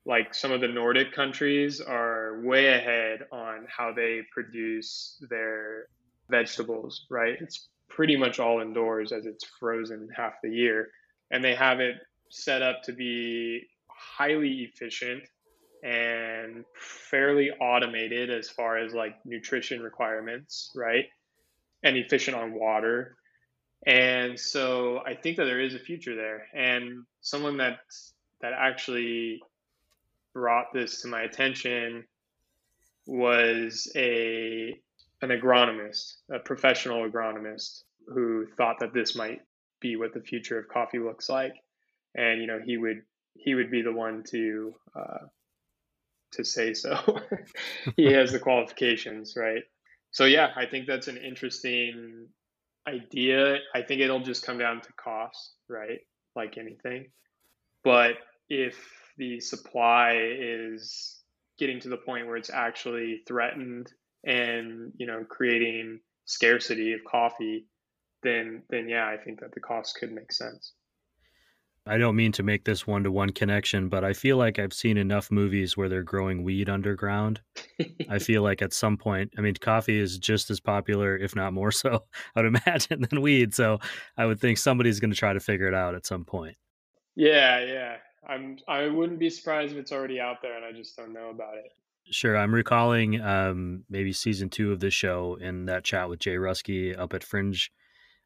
like 0.07 0.33
some 0.33 0.53
of 0.53 0.61
the 0.61 0.69
Nordic 0.69 1.13
countries 1.13 1.81
are 1.81 2.41
way 2.45 2.69
ahead 2.69 3.27
on 3.33 3.67
how 3.67 3.93
they 3.93 4.21
produce 4.33 5.21
their 5.29 5.89
vegetables, 6.31 7.05
right? 7.11 7.37
It's 7.41 7.69
pretty 7.89 8.17
much 8.17 8.39
all 8.39 8.61
indoors 8.61 9.11
as 9.11 9.27
it's 9.27 9.45
frozen 9.59 10.09
half 10.17 10.35
the 10.41 10.51
year. 10.51 10.87
And 11.33 11.43
they 11.43 11.57
have 11.57 11.81
it 11.81 11.97
set 12.31 12.63
up 12.63 12.85
to 12.85 12.93
be 12.93 13.63
highly 13.89 14.71
efficient 14.73 15.25
and 15.83 16.65
fairly 17.11 17.51
automated 17.61 18.31
as 18.31 18.49
far 18.49 18.79
as 18.79 18.95
like 18.95 19.17
nutrition 19.25 19.83
requirements, 19.83 20.71
right? 20.77 21.07
And 21.83 21.97
efficient 21.97 22.37
on 22.37 22.53
water. 22.53 23.17
And 23.85 24.39
so 24.39 25.03
I 25.05 25.17
think 25.17 25.39
that 25.39 25.47
there 25.47 25.61
is 25.61 25.75
a 25.75 25.81
future 25.81 26.15
there. 26.15 26.47
And 26.55 27.05
someone 27.21 27.57
that 27.57 27.81
that 28.45 28.53
actually 28.53 29.41
brought 30.35 30.67
this 30.75 31.01
to 31.01 31.09
my 31.09 31.23
attention 31.23 32.05
was 33.07 33.91
a 33.97 34.79
an 35.23 35.31
agronomist, 35.31 36.17
a 36.31 36.39
professional 36.41 37.09
agronomist 37.09 37.85
who 38.07 38.47
thought 38.59 38.81
that 38.81 38.93
this 38.93 39.17
might 39.17 39.41
be 39.81 39.97
what 39.97 40.13
the 40.13 40.21
future 40.21 40.59
of 40.59 40.69
coffee 40.69 40.99
looks 40.99 41.31
like. 41.31 41.55
And 42.15 42.43
you 42.43 42.47
know, 42.47 42.61
he 42.63 42.77
would 42.77 43.01
he 43.33 43.55
would 43.55 43.71
be 43.71 43.81
the 43.81 43.93
one 43.93 44.23
to 44.25 44.75
uh, 44.95 45.27
to 46.33 46.45
say 46.45 46.75
so. 46.75 46.99
he 47.97 48.13
has 48.13 48.31
the 48.31 48.39
qualifications, 48.49 49.37
right? 49.39 49.63
So 50.11 50.27
yeah, 50.27 50.51
I 50.55 50.67
think 50.67 50.87
that's 50.87 51.09
an 51.09 51.17
interesting 51.17 52.27
idea. 52.87 53.61
I 53.75 53.81
think 53.81 54.03
it'll 54.03 54.21
just 54.21 54.45
come 54.45 54.59
down 54.59 54.83
to 54.83 54.93
cost, 54.93 55.55
right? 55.67 56.01
Like 56.37 56.59
anything. 56.59 57.07
But 57.83 58.17
if 58.49 58.77
the 59.17 59.41
supply 59.41 60.17
is 60.19 61.23
getting 61.59 61.81
to 61.81 61.89
the 61.89 61.97
point 61.97 62.27
where 62.27 62.37
it's 62.37 62.51
actually 62.51 63.23
threatened 63.27 63.93
and 64.25 64.93
you 64.97 65.07
know 65.07 65.25
creating 65.29 66.01
scarcity 66.25 66.93
of 66.93 67.01
coffee, 67.05 67.67
then 68.23 68.63
then 68.71 68.89
yeah, 68.89 69.07
I 69.07 69.17
think 69.17 69.41
that 69.41 69.53
the 69.53 69.61
cost 69.61 69.97
could 69.99 70.13
make 70.13 70.33
sense. 70.33 70.73
I 71.87 71.99
don't 71.99 72.17
mean 72.17 72.33
to 72.33 72.43
make 72.43 72.65
this 72.65 72.87
one 72.87 73.05
to 73.05 73.13
one 73.13 73.31
connection, 73.31 73.91
but 73.91 74.05
I 74.05 74.15
feel 74.15 74.39
like 74.39 74.59
I've 74.59 74.73
seen 74.73 74.97
enough 74.97 75.31
movies 75.31 75.77
where 75.77 75.91
they're 75.91 76.03
growing 76.03 76.43
weed 76.43 76.71
underground. 76.71 77.43
I 78.09 78.19
feel 78.21 78.43
like 78.43 78.63
at 78.63 78.73
some 78.73 78.97
point, 78.97 79.35
I 79.37 79.43
mean, 79.43 79.53
coffee 79.61 79.99
is 79.99 80.17
just 80.17 80.51
as 80.51 80.61
popular, 80.61 81.15
if 81.15 81.37
not 81.37 81.53
more 81.53 81.71
so, 81.71 82.05
I 82.37 82.41
would 82.41 82.57
imagine, 82.57 83.03
than 83.03 83.21
weed. 83.21 83.55
So 83.55 83.81
I 84.17 84.25
would 84.25 84.41
think 84.41 84.57
somebody's 84.57 84.99
going 84.99 85.11
to 85.11 85.17
try 85.17 85.35
to 85.35 85.41
figure 85.41 85.69
it 85.69 85.75
out 85.75 85.95
at 85.95 86.07
some 86.07 86.25
point. 86.25 86.57
Yeah, 87.17 87.61
yeah. 87.61 87.97
I'm. 88.29 88.59
I 88.69 88.89
wouldn't 88.89 89.19
be 89.19 89.31
surprised 89.31 89.73
if 89.73 89.79
it's 89.79 89.93
already 89.93 90.21
out 90.21 90.43
there, 90.43 90.57
and 90.57 90.65
I 90.65 90.73
just 90.73 90.97
don't 90.97 91.13
know 91.13 91.31
about 91.31 91.57
it. 91.57 91.73
Sure, 92.11 92.37
I'm 92.37 92.55
recalling 92.55 93.21
um, 93.23 93.85
maybe 93.89 94.13
season 94.13 94.51
two 94.51 94.73
of 94.73 94.81
this 94.81 94.93
show 94.93 95.39
in 95.41 95.67
that 95.67 95.85
chat 95.85 96.09
with 96.09 96.19
Jay 96.19 96.35
Ruski 96.35 96.99
up 96.99 97.15
at 97.15 97.25
Fringe. 97.25 97.71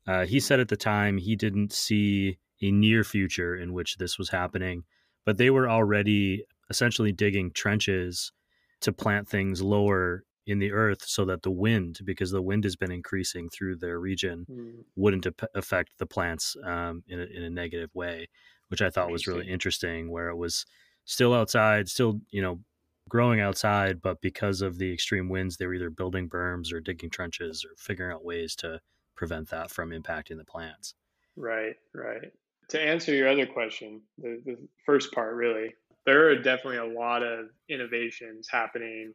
Uh, 0.07 0.25
he 0.27 0.41
said 0.41 0.59
at 0.59 0.69
the 0.69 0.77
time 0.77 1.19
he 1.19 1.37
didn't 1.37 1.73
see 1.73 2.39
a 2.61 2.73
near 2.73 3.05
future 3.05 3.55
in 3.55 3.73
which 3.73 3.97
this 3.97 4.19
was 4.19 4.31
happening, 4.31 4.83
but 5.25 5.39
they 5.39 5.51
were 5.51 5.71
already 5.71 6.45
essentially 6.71 7.13
digging 7.13 7.53
trenches 7.53 8.33
to 8.81 8.93
plant 8.93 9.29
things 9.29 9.63
lower 9.63 10.25
in 10.47 10.59
the 10.59 10.73
earth 10.73 11.05
so 11.05 11.25
that 11.27 11.43
the 11.43 11.51
wind, 11.51 11.99
because 12.05 12.31
the 12.31 12.43
wind 12.43 12.65
has 12.65 12.75
been 12.75 12.91
increasing 12.91 13.49
through 13.51 13.77
their 13.77 14.01
region, 14.01 14.47
mm. 14.51 14.73
wouldn't 14.97 15.27
affect 15.55 15.91
the 15.99 16.07
plants 16.07 16.57
um, 16.65 17.03
in, 17.07 17.21
a, 17.21 17.25
in 17.25 17.43
a 17.43 17.51
negative 17.51 17.91
way, 17.95 18.29
which 18.69 18.83
I 18.83 18.91
thought 18.91 19.11
was 19.11 19.27
really 19.27 19.49
interesting. 19.49 20.11
Where 20.11 20.29
it 20.29 20.37
was 20.37 20.67
still 21.05 21.35
outside, 21.35 21.89
still 21.89 22.21
you 22.31 22.43
know 22.43 22.61
growing 23.09 23.41
outside, 23.41 24.03
but 24.03 24.21
because 24.21 24.61
of 24.61 24.79
the 24.79 24.93
extreme 24.93 25.29
winds, 25.29 25.57
they 25.57 25.67
were 25.67 25.75
either 25.75 25.91
building 25.91 26.29
berms 26.29 26.73
or 26.73 26.81
digging 26.81 27.11
trenches 27.11 27.65
or 27.65 27.71
figuring 27.79 28.13
out 28.13 28.25
ways 28.25 28.55
to 28.57 28.81
prevent 29.15 29.49
that 29.49 29.71
from 29.71 29.91
impacting 29.91 30.37
the 30.37 30.45
plants. 30.45 30.95
Right, 31.37 31.77
right 31.95 32.33
to 32.69 32.81
answer 32.81 33.15
your 33.15 33.29
other 33.29 33.47
question, 33.47 34.03
the, 34.19 34.41
the 34.45 34.57
first 34.85 35.13
part 35.13 35.35
really, 35.35 35.75
there 36.07 36.29
are 36.29 36.37
definitely 36.37 36.79
a 36.79 36.99
lot 36.99 37.23
of 37.23 37.47
innovations 37.69 38.49
happening 38.51 39.15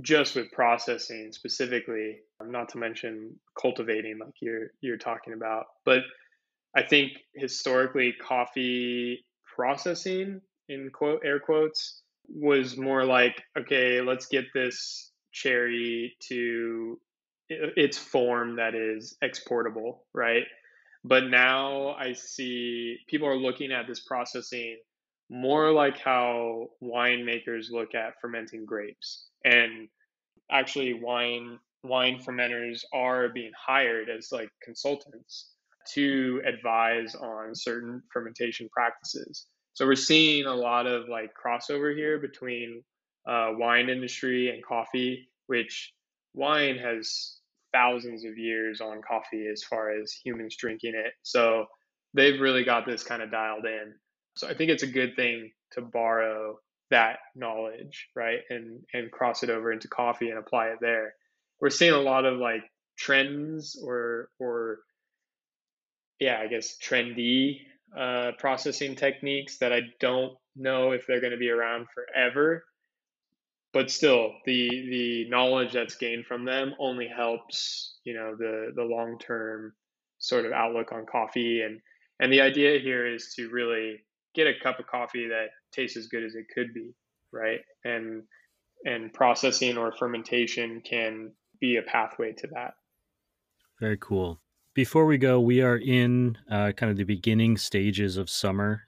just 0.00 0.34
with 0.34 0.50
processing 0.50 1.32
specifically, 1.32 2.18
not 2.44 2.68
to 2.70 2.78
mention 2.78 3.38
cultivating 3.60 4.18
like 4.18 4.34
you're 4.40 4.68
you're 4.80 4.96
talking 4.96 5.34
about. 5.34 5.66
But 5.84 6.00
I 6.76 6.82
think 6.82 7.12
historically 7.34 8.12
coffee 8.20 9.24
processing 9.56 10.40
in 10.68 10.90
quote 10.92 11.22
air 11.24 11.38
quotes 11.38 12.02
was 12.28 12.76
more 12.76 13.04
like 13.04 13.42
okay, 13.58 14.00
let's 14.00 14.26
get 14.26 14.46
this 14.54 15.12
cherry 15.32 16.16
to 16.28 16.98
its 17.48 17.98
form 17.98 18.56
that 18.56 18.74
is 18.74 19.16
exportable, 19.22 20.04
right? 20.14 20.44
But 21.04 21.24
now 21.24 21.90
I 21.90 22.14
see 22.14 22.98
people 23.08 23.28
are 23.28 23.36
looking 23.36 23.70
at 23.72 23.86
this 23.86 24.00
processing 24.00 24.78
more 25.30 25.70
like 25.70 25.98
how 25.98 26.68
winemakers 26.82 27.70
look 27.70 27.94
at 27.94 28.20
fermenting 28.20 28.64
grapes. 28.64 29.26
And 29.44 29.88
actually 30.50 30.94
wine 30.94 31.58
wine 31.82 32.18
fermenters 32.18 32.80
are 32.94 33.28
being 33.28 33.52
hired 33.54 34.08
as 34.08 34.32
like 34.32 34.48
consultants 34.62 35.50
to 35.92 36.42
advise 36.46 37.14
on 37.14 37.54
certain 37.54 38.02
fermentation 38.12 38.68
practices. 38.72 39.46
So 39.74 39.86
we're 39.86 39.96
seeing 39.96 40.46
a 40.46 40.54
lot 40.54 40.86
of 40.86 41.08
like 41.08 41.30
crossover 41.34 41.94
here 41.94 42.18
between 42.18 42.82
uh, 43.28 43.50
wine 43.52 43.88
industry 43.88 44.50
and 44.50 44.64
coffee, 44.64 45.28
which 45.46 45.92
wine 46.32 46.78
has 46.78 47.38
thousands 47.72 48.24
of 48.24 48.38
years 48.38 48.80
on 48.80 49.00
coffee 49.06 49.46
as 49.52 49.64
far 49.64 49.90
as 49.90 50.12
humans 50.12 50.56
drinking 50.56 50.94
it. 50.94 51.12
So 51.22 51.66
they've 52.14 52.40
really 52.40 52.64
got 52.64 52.86
this 52.86 53.02
kind 53.02 53.22
of 53.22 53.30
dialed 53.30 53.66
in. 53.66 53.94
So 54.36 54.48
I 54.48 54.54
think 54.54 54.70
it's 54.70 54.82
a 54.82 54.88
good 54.88 55.16
thing 55.16 55.50
to 55.72 55.80
borrow 55.80 56.58
that 56.90 57.18
knowledge, 57.34 58.08
right? 58.14 58.40
And 58.50 58.80
and 58.92 59.10
cross 59.10 59.42
it 59.42 59.50
over 59.50 59.72
into 59.72 59.88
coffee 59.88 60.30
and 60.30 60.38
apply 60.38 60.66
it 60.68 60.78
there. 60.80 61.14
We're 61.60 61.70
seeing 61.70 61.92
a 61.92 61.98
lot 61.98 62.24
of 62.24 62.38
like 62.38 62.62
trends 62.96 63.76
or 63.82 64.28
or 64.38 64.78
yeah, 66.24 66.40
I 66.40 66.46
guess 66.48 66.76
trendy 66.78 67.60
uh, 67.96 68.32
processing 68.38 68.96
techniques 68.96 69.58
that 69.58 69.72
I 69.72 69.80
don't 70.00 70.36
know 70.56 70.92
if 70.92 71.06
they're 71.06 71.20
going 71.20 71.32
to 71.32 71.38
be 71.38 71.50
around 71.50 71.86
forever 71.94 72.64
but 73.72 73.90
still 73.90 74.32
the 74.46 74.68
the 74.68 75.28
knowledge 75.28 75.72
that's 75.72 75.96
gained 75.96 76.24
from 76.26 76.44
them 76.44 76.74
only 76.78 77.08
helps 77.08 77.98
you 78.04 78.14
know 78.14 78.36
the 78.36 78.70
the 78.76 78.84
long 78.84 79.18
term 79.18 79.72
sort 80.18 80.46
of 80.46 80.52
outlook 80.52 80.92
on 80.92 81.04
coffee 81.06 81.62
and 81.62 81.80
and 82.20 82.32
the 82.32 82.40
idea 82.40 82.78
here 82.78 83.04
is 83.04 83.34
to 83.34 83.50
really 83.50 83.96
get 84.32 84.46
a 84.46 84.60
cup 84.62 84.78
of 84.78 84.86
coffee 84.86 85.26
that 85.26 85.48
tastes 85.72 85.96
as 85.96 86.06
good 86.06 86.22
as 86.22 86.36
it 86.36 86.46
could 86.54 86.72
be 86.72 86.94
right? 87.34 87.60
And 87.84 88.22
and 88.86 89.12
processing 89.12 89.76
or 89.76 89.92
fermentation 89.92 90.82
can 90.88 91.32
be 91.60 91.76
a 91.76 91.82
pathway 91.82 92.32
to 92.32 92.46
that. 92.48 92.74
Very 93.80 93.98
cool 93.98 94.40
before 94.74 95.06
we 95.06 95.18
go 95.18 95.40
we 95.40 95.62
are 95.62 95.78
in 95.78 96.36
uh, 96.50 96.72
kind 96.72 96.90
of 96.90 96.96
the 96.96 97.04
beginning 97.04 97.56
stages 97.56 98.16
of 98.16 98.28
summer 98.28 98.82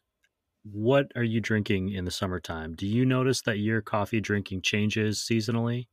what 0.73 1.13
are 1.15 1.23
you 1.23 1.41
drinking 1.41 1.91
in 1.91 2.05
the 2.05 2.11
summertime? 2.11 2.75
Do 2.75 2.87
you 2.87 3.07
notice 3.07 3.41
that 3.43 3.59
your 3.59 3.81
coffee 3.81 4.21
drinking 4.21 4.63
changes 4.63 5.19
seasonally? 5.19 5.87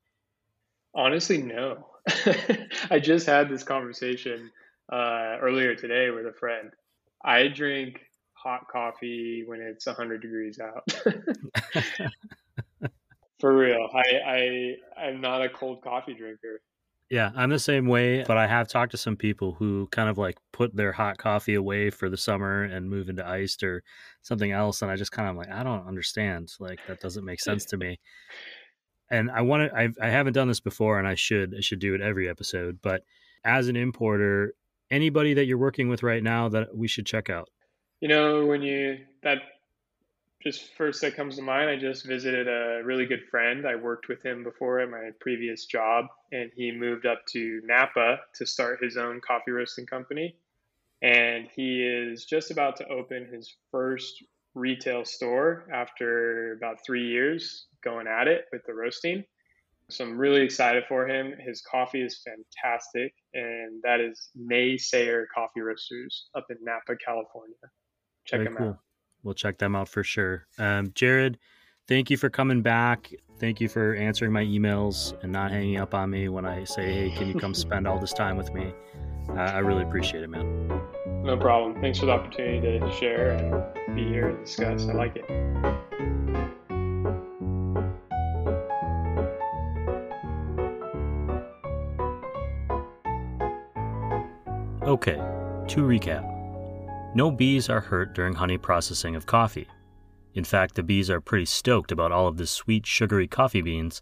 Honestly, 0.96 1.42
no. 1.42 1.88
I 2.90 3.00
just 3.00 3.28
had 3.28 3.50
this 3.50 3.64
conversation 3.64 4.50
uh, 4.92 5.38
earlier 5.42 5.76
today 5.76 6.10
with 6.10 6.26
a 6.26 6.34
friend. 6.34 6.72
I 7.24 7.48
drink 7.48 8.00
hot 8.34 8.68
coffee 8.72 9.44
when 9.46 9.62
it's 9.62 9.86
100 9.86 10.22
degrees 10.22 10.60
out. 10.60 10.92
For 13.40 13.56
real. 13.56 13.90
I, 13.94 14.04
I 14.26 14.76
I'm 15.06 15.22
not 15.22 15.42
a 15.44 15.50
cold 15.50 15.84
coffee 15.84 16.14
drinker. 16.14 16.62
Yeah, 17.10 17.32
I'm 17.36 17.50
the 17.50 17.60
same 17.60 17.88
way, 17.88 18.24
but 18.24 18.38
I 18.38 18.48
have 18.48 18.68
talked 18.68 18.92
to 18.92 18.98
some 18.98 19.16
people 19.16 19.54
who 19.54 19.88
kind 19.92 20.10
of 20.10 20.18
like 20.18 20.38
put 20.52 20.76
their 20.76 20.92
hot 20.92 21.18
coffee 21.18 21.54
away 21.54 21.90
for 21.90 22.10
the 22.10 22.18
summer 22.18 22.64
and 22.64 22.90
move 22.90 23.08
into 23.08 23.28
iced 23.28 23.62
or 23.62 23.84
something 24.24 24.52
else. 24.52 24.82
And 24.82 24.90
I 24.90 24.96
just 24.96 25.12
kind 25.12 25.30
of 25.30 25.36
like, 25.36 25.52
I 25.52 25.64
don't 25.64 25.88
understand. 25.88 26.52
Like, 26.60 26.80
that 26.88 27.02
doesn't 27.02 27.26
make 27.26 27.40
eh. 27.42 27.44
sense 27.44 27.66
to 27.66 27.78
me. 27.78 28.00
And 29.12 29.30
I 29.30 29.42
want 29.42 29.70
to, 29.70 29.78
I, 29.78 29.90
I 30.02 30.10
haven't 30.10 30.34
done 30.34 30.48
this 30.48 30.60
before 30.60 30.98
and 30.98 31.08
I 31.08 31.14
should, 31.14 31.54
I 31.56 31.62
should 31.62 31.80
do 31.80 31.94
it 31.94 32.02
every 32.02 32.28
episode. 32.28 32.80
But 32.82 33.04
as 33.46 33.68
an 33.68 33.76
importer, 33.76 34.56
anybody 34.90 35.36
that 35.36 35.46
you're 35.46 35.58
working 35.58 35.90
with 35.90 36.02
right 36.02 36.24
now 36.24 36.50
that 36.50 36.76
we 36.76 36.88
should 36.88 37.06
check 37.06 37.30
out? 37.30 37.50
You 38.00 38.08
know, 38.08 38.46
when 38.46 38.64
you, 38.64 38.98
that 39.22 39.40
just 40.44 40.74
first 40.76 41.02
that 41.02 41.16
comes 41.16 41.38
to 41.38 41.42
mind, 41.42 41.70
I 41.70 41.78
just 41.78 42.06
visited 42.06 42.48
a 42.50 42.82
really 42.84 43.06
good 43.06 43.24
friend. 43.32 43.66
I 43.66 43.76
worked 43.76 44.10
with 44.10 44.22
him 44.24 44.44
before 44.44 44.82
at 44.82 44.90
my 44.90 45.12
previous 45.22 45.66
job, 45.66 46.08
and 46.34 46.52
he 46.54 46.72
moved 46.72 47.06
up 47.06 47.26
to 47.28 47.62
Napa 47.64 48.20
to 48.36 48.46
start 48.46 48.84
his 48.84 48.98
own 48.98 49.22
coffee 49.26 49.52
roasting 49.52 49.86
company. 49.86 50.36
And 51.02 51.48
he 51.56 51.82
is 51.82 52.26
just 52.26 52.52
about 52.52 52.76
to 52.78 52.88
open 52.90 53.28
his 53.32 53.56
first 53.72 54.22
retail 54.54 55.06
store 55.06 55.66
after 55.74 56.54
about 56.54 56.86
three 56.86 57.08
years 57.08 57.68
going 57.82 58.08
at 58.08 58.28
it 58.28 58.46
with 58.52 58.66
the 58.66 58.74
roasting. 58.74 59.24
So 59.90 60.04
I'm 60.04 60.18
really 60.18 60.42
excited 60.42 60.84
for 60.88 61.08
him. 61.08 61.34
His 61.40 61.62
coffee 61.62 62.02
is 62.02 62.22
fantastic, 62.26 63.14
and 63.34 63.82
that 63.84 64.00
is 64.02 64.30
Naysayer 64.38 65.26
Coffee 65.34 65.62
Roasters 65.62 66.28
up 66.36 66.48
in 66.50 66.58
Napa, 66.62 66.98
California. 66.98 67.56
Check 68.26 68.40
Very 68.40 68.48
him 68.48 68.56
cool. 68.58 68.68
out 68.70 68.80
we'll 69.24 69.34
check 69.34 69.58
them 69.58 69.76
out 69.76 69.90
for 69.90 70.04
sure. 70.04 70.46
Um, 70.58 70.92
Jared, 70.94 71.38
thank 71.88 72.10
you 72.10 72.18
for 72.18 72.30
coming 72.30 72.62
back. 72.62 73.14
Thank 73.40 73.60
you 73.60 73.68
for 73.68 73.96
answering 73.96 74.32
my 74.32 74.44
emails 74.44 75.14
and 75.24 75.32
not 75.32 75.52
hanging 75.52 75.78
up 75.78 75.94
on 75.94 76.10
me 76.10 76.30
when 76.30 76.46
I 76.46 76.64
say, 76.64 76.94
"Hey, 76.94 77.16
can 77.16 77.28
you 77.28 77.34
come 77.34 77.54
spend 77.54 77.88
all 77.88 78.00
this 78.00 78.14
time 78.14 78.38
with 78.38 78.54
me?" 78.54 78.74
Uh, 79.30 79.34
I 79.34 79.60
really 79.60 79.84
appreciate 79.84 80.24
it, 80.24 80.30
man. 80.30 80.68
No 81.24 81.38
problem. 81.38 81.80
Thanks 81.82 82.00
for 82.00 82.06
the 82.06 82.12
opportunity 82.12 82.80
to 82.80 82.92
share 82.92 83.32
and 83.32 83.96
be 83.96 84.06
here 84.06 84.30
and 84.30 84.46
discuss. 84.46 84.88
I 84.88 84.94
like 84.94 85.16
it. 85.16 85.26
Okay, 94.86 95.16
to 95.70 95.82
recap. 95.82 96.33
No 97.16 97.30
bees 97.30 97.70
are 97.70 97.82
hurt 97.82 98.14
during 98.14 98.34
honey 98.34 98.58
processing 98.58 99.16
of 99.16 99.28
coffee. 99.28 99.68
In 100.34 100.44
fact, 100.44 100.74
the 100.74 100.82
bees 100.82 101.12
are 101.12 101.22
pretty 101.22 101.46
stoked 101.46 101.92
about 101.92 102.12
all 102.12 102.28
of 102.28 102.38
the 102.38 102.48
sweet, 102.48 102.88
sugary 102.88 103.28
coffee 103.28 103.62
beans, 103.62 104.02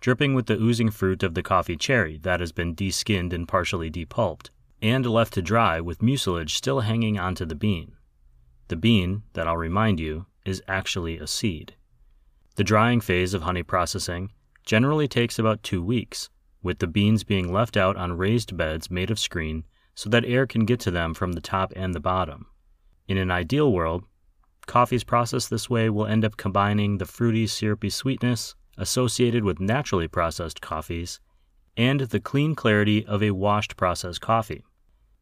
dripping 0.00 0.32
with 0.32 0.46
the 0.46 0.56
oozing 0.56 0.90
fruit 0.90 1.22
of 1.22 1.34
the 1.34 1.42
coffee 1.42 1.76
cherry 1.76 2.16
that 2.22 2.40
has 2.40 2.52
been 2.52 2.74
deskinned 2.74 3.34
and 3.34 3.46
partially 3.46 3.90
depulped, 3.90 4.48
and 4.80 5.04
left 5.04 5.34
to 5.34 5.42
dry 5.42 5.82
with 5.82 6.02
mucilage 6.02 6.54
still 6.54 6.80
hanging 6.80 7.18
onto 7.18 7.44
the 7.44 7.54
bean. 7.54 7.92
The 8.68 8.76
bean, 8.76 9.24
that 9.34 9.46
I'll 9.46 9.58
remind 9.58 10.00
you, 10.00 10.24
is 10.46 10.62
actually 10.66 11.18
a 11.18 11.26
seed. 11.26 11.74
The 12.54 12.64
drying 12.64 13.02
phase 13.02 13.34
of 13.34 13.42
honey 13.42 13.64
processing 13.64 14.32
generally 14.64 15.08
takes 15.08 15.38
about 15.38 15.62
two 15.62 15.82
weeks, 15.82 16.30
with 16.62 16.78
the 16.78 16.86
beans 16.86 17.22
being 17.22 17.52
left 17.52 17.76
out 17.76 17.96
on 17.96 18.16
raised 18.16 18.56
beds 18.56 18.90
made 18.90 19.10
of 19.10 19.18
screen 19.18 19.64
so 19.96 20.08
that 20.10 20.24
air 20.24 20.46
can 20.46 20.64
get 20.64 20.78
to 20.78 20.92
them 20.92 21.14
from 21.14 21.32
the 21.32 21.40
top 21.40 21.72
and 21.74 21.92
the 21.94 22.00
bottom. 22.00 22.46
In 23.08 23.16
an 23.16 23.30
ideal 23.32 23.72
world, 23.72 24.04
coffees 24.66 25.02
processed 25.02 25.50
this 25.50 25.68
way 25.68 25.90
will 25.90 26.06
end 26.06 26.24
up 26.24 26.36
combining 26.36 26.98
the 26.98 27.06
fruity, 27.06 27.46
syrupy 27.46 27.90
sweetness 27.90 28.54
associated 28.76 29.42
with 29.42 29.58
naturally 29.58 30.06
processed 30.06 30.60
coffees 30.60 31.18
and 31.76 32.00
the 32.00 32.20
clean 32.20 32.54
clarity 32.54 33.04
of 33.06 33.22
a 33.22 33.30
washed 33.30 33.76
processed 33.76 34.20
coffee. 34.20 34.64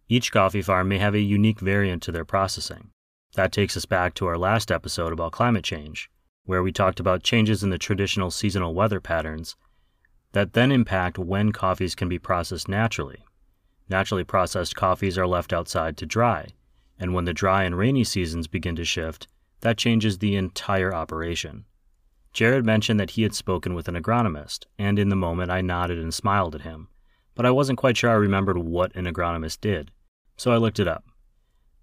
Each 0.08 0.32
coffee 0.32 0.62
farm 0.62 0.88
may 0.88 0.98
have 0.98 1.14
a 1.14 1.20
unique 1.20 1.60
variant 1.60 2.02
to 2.02 2.12
their 2.12 2.24
processing. 2.24 2.90
That 3.36 3.52
takes 3.52 3.76
us 3.76 3.84
back 3.84 4.14
to 4.14 4.26
our 4.26 4.36
last 4.36 4.70
episode 4.70 5.12
about 5.12 5.32
climate 5.32 5.64
change, 5.64 6.10
where 6.44 6.62
we 6.62 6.72
talked 6.72 7.00
about 7.00 7.22
changes 7.22 7.62
in 7.62 7.70
the 7.70 7.78
traditional 7.78 8.30
seasonal 8.30 8.74
weather 8.74 9.00
patterns 9.00 9.56
that 10.32 10.52
then 10.52 10.72
impact 10.72 11.16
when 11.16 11.52
coffees 11.52 11.94
can 11.94 12.08
be 12.08 12.18
processed 12.18 12.68
naturally. 12.68 13.24
Naturally 13.88 14.24
processed 14.24 14.76
coffees 14.76 15.18
are 15.18 15.26
left 15.26 15.52
outside 15.52 15.96
to 15.98 16.06
dry, 16.06 16.48
and 16.98 17.12
when 17.12 17.24
the 17.24 17.34
dry 17.34 17.64
and 17.64 17.76
rainy 17.76 18.04
seasons 18.04 18.46
begin 18.46 18.76
to 18.76 18.84
shift, 18.84 19.28
that 19.60 19.76
changes 19.76 20.18
the 20.18 20.36
entire 20.36 20.94
operation. 20.94 21.64
Jared 22.32 22.64
mentioned 22.64 22.98
that 22.98 23.10
he 23.10 23.22
had 23.22 23.34
spoken 23.34 23.74
with 23.74 23.88
an 23.88 23.94
agronomist, 23.94 24.66
and 24.78 24.98
in 24.98 25.08
the 25.08 25.16
moment 25.16 25.50
I 25.50 25.60
nodded 25.60 25.98
and 25.98 26.12
smiled 26.12 26.54
at 26.54 26.62
him, 26.62 26.88
but 27.34 27.46
I 27.46 27.50
wasn't 27.50 27.78
quite 27.78 27.96
sure 27.96 28.10
I 28.10 28.14
remembered 28.14 28.58
what 28.58 28.94
an 28.96 29.06
agronomist 29.06 29.60
did, 29.60 29.90
so 30.36 30.50
I 30.52 30.56
looked 30.56 30.80
it 30.80 30.88
up. 30.88 31.04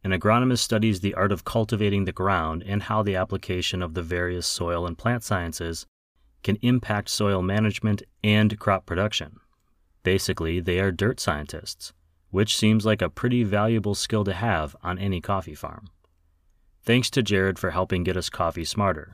An 0.03 0.11
agronomist 0.11 0.59
studies 0.59 0.99
the 0.99 1.13
art 1.13 1.31
of 1.31 1.45
cultivating 1.45 2.05
the 2.05 2.11
ground 2.11 2.63
and 2.65 2.83
how 2.83 3.03
the 3.03 3.15
application 3.15 3.83
of 3.83 3.93
the 3.93 4.01
various 4.01 4.47
soil 4.47 4.87
and 4.87 4.97
plant 4.97 5.23
sciences 5.23 5.85
can 6.41 6.57
impact 6.63 7.09
soil 7.09 7.43
management 7.43 8.01
and 8.23 8.57
crop 8.57 8.87
production. 8.87 9.39
Basically, 10.03 10.59
they 10.59 10.79
are 10.79 10.91
dirt 10.91 11.19
scientists, 11.19 11.93
which 12.29 12.57
seems 12.57 12.85
like 12.85 13.01
a 13.01 13.09
pretty 13.09 13.43
valuable 13.43 13.95
skill 13.95 14.23
to 14.23 14.33
have 14.33 14.75
on 14.81 14.97
any 14.97 15.21
coffee 15.21 15.55
farm. 15.55 15.89
Thanks 16.83 17.09
to 17.11 17.21
Jared 17.21 17.59
for 17.59 17.71
helping 17.71 18.03
get 18.03 18.17
us 18.17 18.29
coffee 18.29 18.65
smarter. 18.65 19.13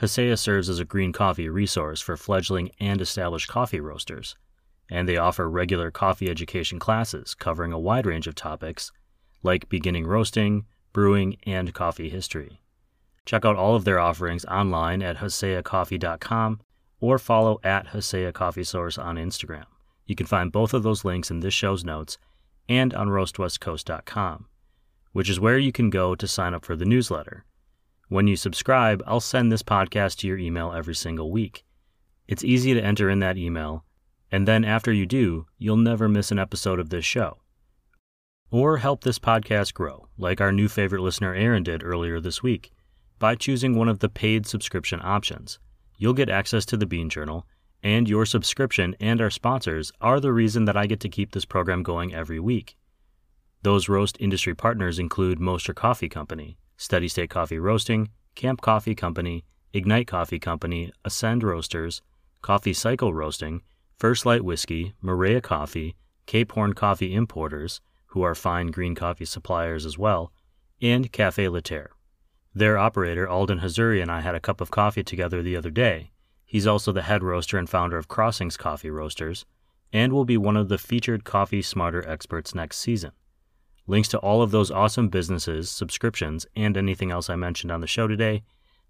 Haseya 0.00 0.38
serves 0.38 0.68
as 0.68 0.78
a 0.78 0.84
green 0.84 1.12
coffee 1.12 1.48
resource 1.48 2.00
for 2.00 2.16
fledgling 2.16 2.70
and 2.80 3.00
established 3.00 3.48
coffee 3.48 3.80
roasters, 3.80 4.36
and 4.90 5.08
they 5.08 5.16
offer 5.16 5.48
regular 5.48 5.90
coffee 5.90 6.30
education 6.30 6.78
classes 6.78 7.34
covering 7.34 7.72
a 7.72 7.78
wide 7.78 8.06
range 8.06 8.26
of 8.26 8.34
topics 8.34 8.92
like 9.42 9.68
beginning 9.68 10.06
roasting, 10.06 10.66
brewing, 10.92 11.36
and 11.46 11.74
coffee 11.74 12.08
history. 12.08 12.60
Check 13.24 13.44
out 13.44 13.56
all 13.56 13.74
of 13.74 13.84
their 13.84 13.98
offerings 13.98 14.44
online 14.46 15.02
at 15.02 15.18
haseyacoffee.com 15.18 16.60
or 17.00 17.18
follow 17.18 17.60
at 17.62 17.88
Haseya 17.88 18.32
Coffee 18.32 18.64
Source 18.64 18.96
on 18.96 19.16
Instagram. 19.16 19.66
You 20.06 20.14
can 20.14 20.26
find 20.26 20.52
both 20.52 20.72
of 20.72 20.82
those 20.82 21.04
links 21.04 21.30
in 21.30 21.40
this 21.40 21.54
show's 21.54 21.84
notes 21.84 22.18
and 22.68 22.94
on 22.94 23.08
roastwestcoast.com, 23.08 24.46
which 25.12 25.28
is 25.28 25.40
where 25.40 25.58
you 25.58 25.72
can 25.72 25.90
go 25.90 26.14
to 26.14 26.28
sign 26.28 26.54
up 26.54 26.64
for 26.64 26.76
the 26.76 26.84
newsletter. 26.84 27.44
When 28.08 28.28
you 28.28 28.36
subscribe, 28.36 29.02
I'll 29.06 29.20
send 29.20 29.50
this 29.50 29.62
podcast 29.62 30.18
to 30.18 30.28
your 30.28 30.38
email 30.38 30.72
every 30.72 30.94
single 30.94 31.30
week. 31.30 31.64
It's 32.28 32.44
easy 32.44 32.74
to 32.74 32.82
enter 32.82 33.10
in 33.10 33.18
that 33.20 33.36
email, 33.36 33.84
and 34.30 34.46
then 34.46 34.64
after 34.64 34.92
you 34.92 35.06
do, 35.06 35.46
you'll 35.58 35.76
never 35.76 36.08
miss 36.08 36.30
an 36.30 36.38
episode 36.38 36.78
of 36.78 36.90
this 36.90 37.04
show. 37.04 37.38
Or 38.50 38.76
help 38.76 39.02
this 39.02 39.18
podcast 39.18 39.74
grow, 39.74 40.06
like 40.16 40.40
our 40.40 40.52
new 40.52 40.68
favorite 40.68 41.02
listener 41.02 41.34
Aaron 41.34 41.64
did 41.64 41.82
earlier 41.82 42.20
this 42.20 42.42
week, 42.42 42.72
by 43.18 43.34
choosing 43.34 43.74
one 43.74 43.88
of 43.88 43.98
the 43.98 44.08
paid 44.08 44.46
subscription 44.46 45.00
options. 45.02 45.58
You'll 45.98 46.14
get 46.14 46.28
access 46.28 46.64
to 46.66 46.76
the 46.76 46.86
Bean 46.86 47.08
Journal, 47.08 47.46
and 47.86 48.08
your 48.08 48.26
subscription 48.26 48.96
and 48.98 49.20
our 49.20 49.30
sponsors 49.30 49.92
are 50.00 50.18
the 50.18 50.32
reason 50.32 50.64
that 50.64 50.76
I 50.76 50.88
get 50.88 50.98
to 51.00 51.08
keep 51.08 51.30
this 51.30 51.44
program 51.44 51.84
going 51.84 52.12
every 52.12 52.40
week. 52.40 52.76
Those 53.62 53.88
roast 53.88 54.16
industry 54.18 54.56
partners 54.56 54.98
include 54.98 55.38
Mostra 55.38 55.72
Coffee 55.72 56.08
Company, 56.08 56.58
Steady 56.76 57.06
State 57.06 57.30
Coffee 57.30 57.60
Roasting, 57.60 58.08
Camp 58.34 58.60
Coffee 58.60 58.96
Company, 58.96 59.44
Ignite 59.72 60.08
Coffee 60.08 60.40
Company, 60.40 60.90
Ascend 61.04 61.44
Roasters, 61.44 62.02
Coffee 62.42 62.72
Cycle 62.72 63.14
Roasting, 63.14 63.62
First 64.00 64.26
Light 64.26 64.42
Whiskey, 64.42 64.94
Maria 65.00 65.40
Coffee, 65.40 65.94
Cape 66.26 66.50
Horn 66.50 66.72
Coffee 66.72 67.14
Importers, 67.14 67.80
who 68.06 68.22
are 68.22 68.34
fine 68.34 68.72
green 68.72 68.96
coffee 68.96 69.24
suppliers 69.24 69.86
as 69.86 69.96
well, 69.96 70.32
and 70.82 71.12
Cafe 71.12 71.46
Laterre. 71.46 71.90
Their 72.52 72.78
operator, 72.78 73.28
Alden 73.28 73.60
Hazuri, 73.60 74.02
and 74.02 74.10
I 74.10 74.22
had 74.22 74.34
a 74.34 74.40
cup 74.40 74.60
of 74.60 74.72
coffee 74.72 75.04
together 75.04 75.40
the 75.40 75.56
other 75.56 75.70
day. 75.70 76.10
He's 76.46 76.66
also 76.66 76.92
the 76.92 77.02
head 77.02 77.22
roaster 77.22 77.58
and 77.58 77.68
founder 77.68 77.98
of 77.98 78.08
Crossings 78.08 78.56
Coffee 78.56 78.90
Roasters, 78.90 79.44
and 79.92 80.12
will 80.12 80.24
be 80.24 80.38
one 80.38 80.56
of 80.56 80.68
the 80.68 80.78
featured 80.78 81.24
Coffee 81.24 81.60
Smarter 81.60 82.08
experts 82.08 82.54
next 82.54 82.78
season. 82.78 83.10
Links 83.86 84.08
to 84.08 84.18
all 84.18 84.42
of 84.42 84.52
those 84.52 84.70
awesome 84.70 85.08
businesses, 85.08 85.70
subscriptions, 85.70 86.46
and 86.56 86.76
anything 86.76 87.10
else 87.10 87.28
I 87.28 87.36
mentioned 87.36 87.70
on 87.70 87.80
the 87.80 87.86
show 87.86 88.06
today 88.06 88.42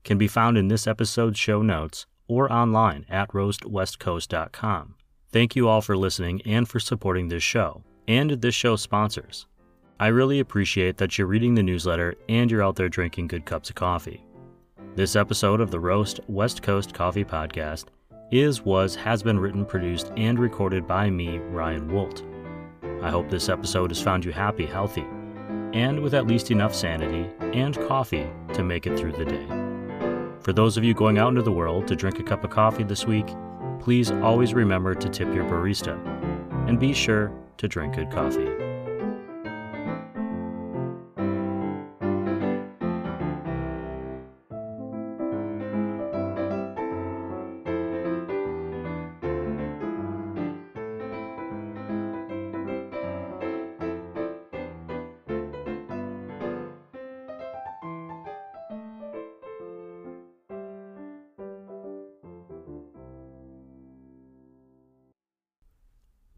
can 0.04 0.18
be 0.18 0.28
found 0.28 0.56
in 0.56 0.68
this 0.68 0.86
episode's 0.86 1.38
show 1.38 1.62
notes 1.62 2.06
or 2.28 2.52
online 2.52 3.04
at 3.08 3.30
roastwestcoast.com. 3.30 4.94
Thank 5.32 5.56
you 5.56 5.68
all 5.68 5.80
for 5.80 5.96
listening 5.96 6.40
and 6.42 6.68
for 6.68 6.78
supporting 6.80 7.28
this 7.28 7.42
show 7.42 7.82
and 8.08 8.30
this 8.30 8.54
show's 8.54 8.82
sponsors. 8.82 9.46
I 9.98 10.08
really 10.08 10.40
appreciate 10.40 10.98
that 10.98 11.16
you're 11.16 11.26
reading 11.26 11.54
the 11.54 11.62
newsletter 11.62 12.14
and 12.28 12.50
you're 12.50 12.62
out 12.62 12.76
there 12.76 12.88
drinking 12.88 13.28
good 13.28 13.44
cups 13.44 13.70
of 13.70 13.76
coffee. 13.76 14.25
This 14.96 15.14
episode 15.14 15.60
of 15.60 15.70
the 15.70 15.78
Roast 15.78 16.20
West 16.26 16.62
Coast 16.62 16.94
Coffee 16.94 17.24
Podcast 17.24 17.84
is, 18.30 18.62
was, 18.62 18.94
has 18.94 19.22
been 19.22 19.38
written, 19.38 19.64
produced, 19.66 20.10
and 20.16 20.38
recorded 20.38 20.86
by 20.86 21.10
me, 21.10 21.38
Ryan 21.38 21.88
Woldt. 21.88 22.22
I 23.02 23.10
hope 23.10 23.28
this 23.28 23.48
episode 23.50 23.90
has 23.90 24.00
found 24.00 24.24
you 24.24 24.32
happy, 24.32 24.64
healthy, 24.64 25.04
and 25.72 26.00
with 26.00 26.14
at 26.14 26.26
least 26.26 26.50
enough 26.50 26.74
sanity 26.74 27.30
and 27.52 27.76
coffee 27.86 28.26
to 28.54 28.62
make 28.62 28.86
it 28.86 28.98
through 28.98 29.12
the 29.12 29.24
day. 29.26 29.46
For 30.40 30.52
those 30.52 30.76
of 30.76 30.84
you 30.84 30.94
going 30.94 31.18
out 31.18 31.28
into 31.28 31.42
the 31.42 31.52
world 31.52 31.86
to 31.88 31.96
drink 31.96 32.18
a 32.18 32.22
cup 32.22 32.42
of 32.42 32.50
coffee 32.50 32.84
this 32.84 33.06
week, 33.06 33.26
please 33.80 34.10
always 34.10 34.54
remember 34.54 34.94
to 34.94 35.08
tip 35.08 35.34
your 35.34 35.44
barista 35.44 35.98
and 36.68 36.80
be 36.80 36.92
sure 36.92 37.30
to 37.58 37.68
drink 37.68 37.96
good 37.96 38.10
coffee. 38.10 38.65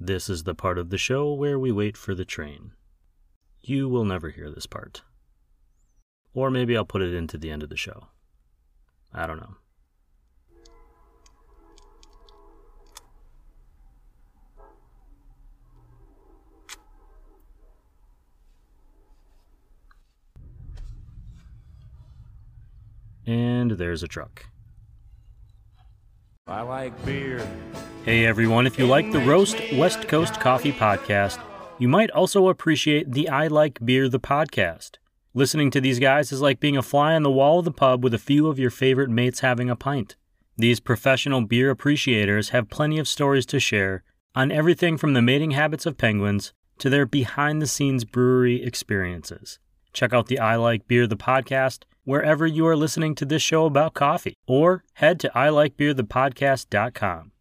This 0.08 0.30
is 0.30 0.44
the 0.44 0.54
part 0.54 0.78
of 0.78 0.88
the 0.88 0.96
show 0.96 1.34
where 1.34 1.58
we 1.58 1.70
wait 1.70 1.94
for 1.94 2.14
the 2.14 2.24
train. 2.24 2.72
You 3.60 3.90
will 3.90 4.06
never 4.06 4.30
hear 4.30 4.50
this 4.50 4.64
part. 4.64 5.02
Or 6.32 6.50
maybe 6.50 6.74
I'll 6.74 6.86
put 6.86 7.02
it 7.02 7.12
into 7.12 7.36
the 7.36 7.50
end 7.50 7.62
of 7.62 7.68
the 7.68 7.76
show. 7.76 8.06
I 9.12 9.26
don't 9.26 9.36
know. 9.36 9.56
And 23.26 23.72
there's 23.72 24.02
a 24.02 24.08
truck. 24.08 24.46
I 26.46 26.62
like 26.62 27.04
beer. 27.04 27.46
Hey 28.04 28.24
everyone, 28.24 28.66
if 28.66 28.78
you 28.78 28.86
like 28.86 29.12
the 29.12 29.20
Roast 29.20 29.56
West 29.74 30.08
Coast 30.08 30.40
Coffee 30.40 30.72
Podcast, 30.72 31.38
you 31.78 31.88
might 31.88 32.10
also 32.10 32.48
appreciate 32.48 33.12
the 33.12 33.28
I 33.28 33.48
Like 33.48 33.84
Beer 33.84 34.08
the 34.08 34.18
podcast. 34.20 34.92
Listening 35.34 35.70
to 35.72 35.80
these 35.80 35.98
guys 35.98 36.32
is 36.32 36.40
like 36.40 36.58
being 36.58 36.76
a 36.78 36.82
fly 36.82 37.14
on 37.14 37.22
the 37.22 37.30
wall 37.30 37.58
of 37.58 37.66
the 37.66 37.70
pub 37.70 38.02
with 38.02 38.14
a 38.14 38.18
few 38.18 38.46
of 38.48 38.58
your 38.58 38.70
favorite 38.70 39.10
mates 39.10 39.40
having 39.40 39.68
a 39.68 39.76
pint. 39.76 40.16
These 40.56 40.80
professional 40.80 41.42
beer 41.42 41.68
appreciators 41.70 42.48
have 42.48 42.70
plenty 42.70 42.98
of 42.98 43.06
stories 43.06 43.44
to 43.46 43.60
share 43.60 44.02
on 44.34 44.50
everything 44.50 44.96
from 44.96 45.12
the 45.12 45.22
mating 45.22 45.50
habits 45.50 45.84
of 45.84 45.98
penguins 45.98 46.54
to 46.78 46.88
their 46.88 47.04
behind 47.06 47.60
the 47.60 47.66
scenes 47.66 48.04
brewery 48.04 48.62
experiences. 48.62 49.58
Check 49.92 50.14
out 50.14 50.28
the 50.28 50.38
I 50.38 50.56
Like 50.56 50.88
Beer 50.88 51.06
the 51.06 51.16
podcast 51.16 51.84
wherever 52.04 52.46
you 52.46 52.66
are 52.66 52.76
listening 52.76 53.14
to 53.16 53.26
this 53.26 53.42
show 53.42 53.66
about 53.66 53.92
coffee, 53.92 54.34
or 54.46 54.82
head 54.94 55.20
to 55.20 55.28
iLikeBeerThePodcast.com. 55.34 57.32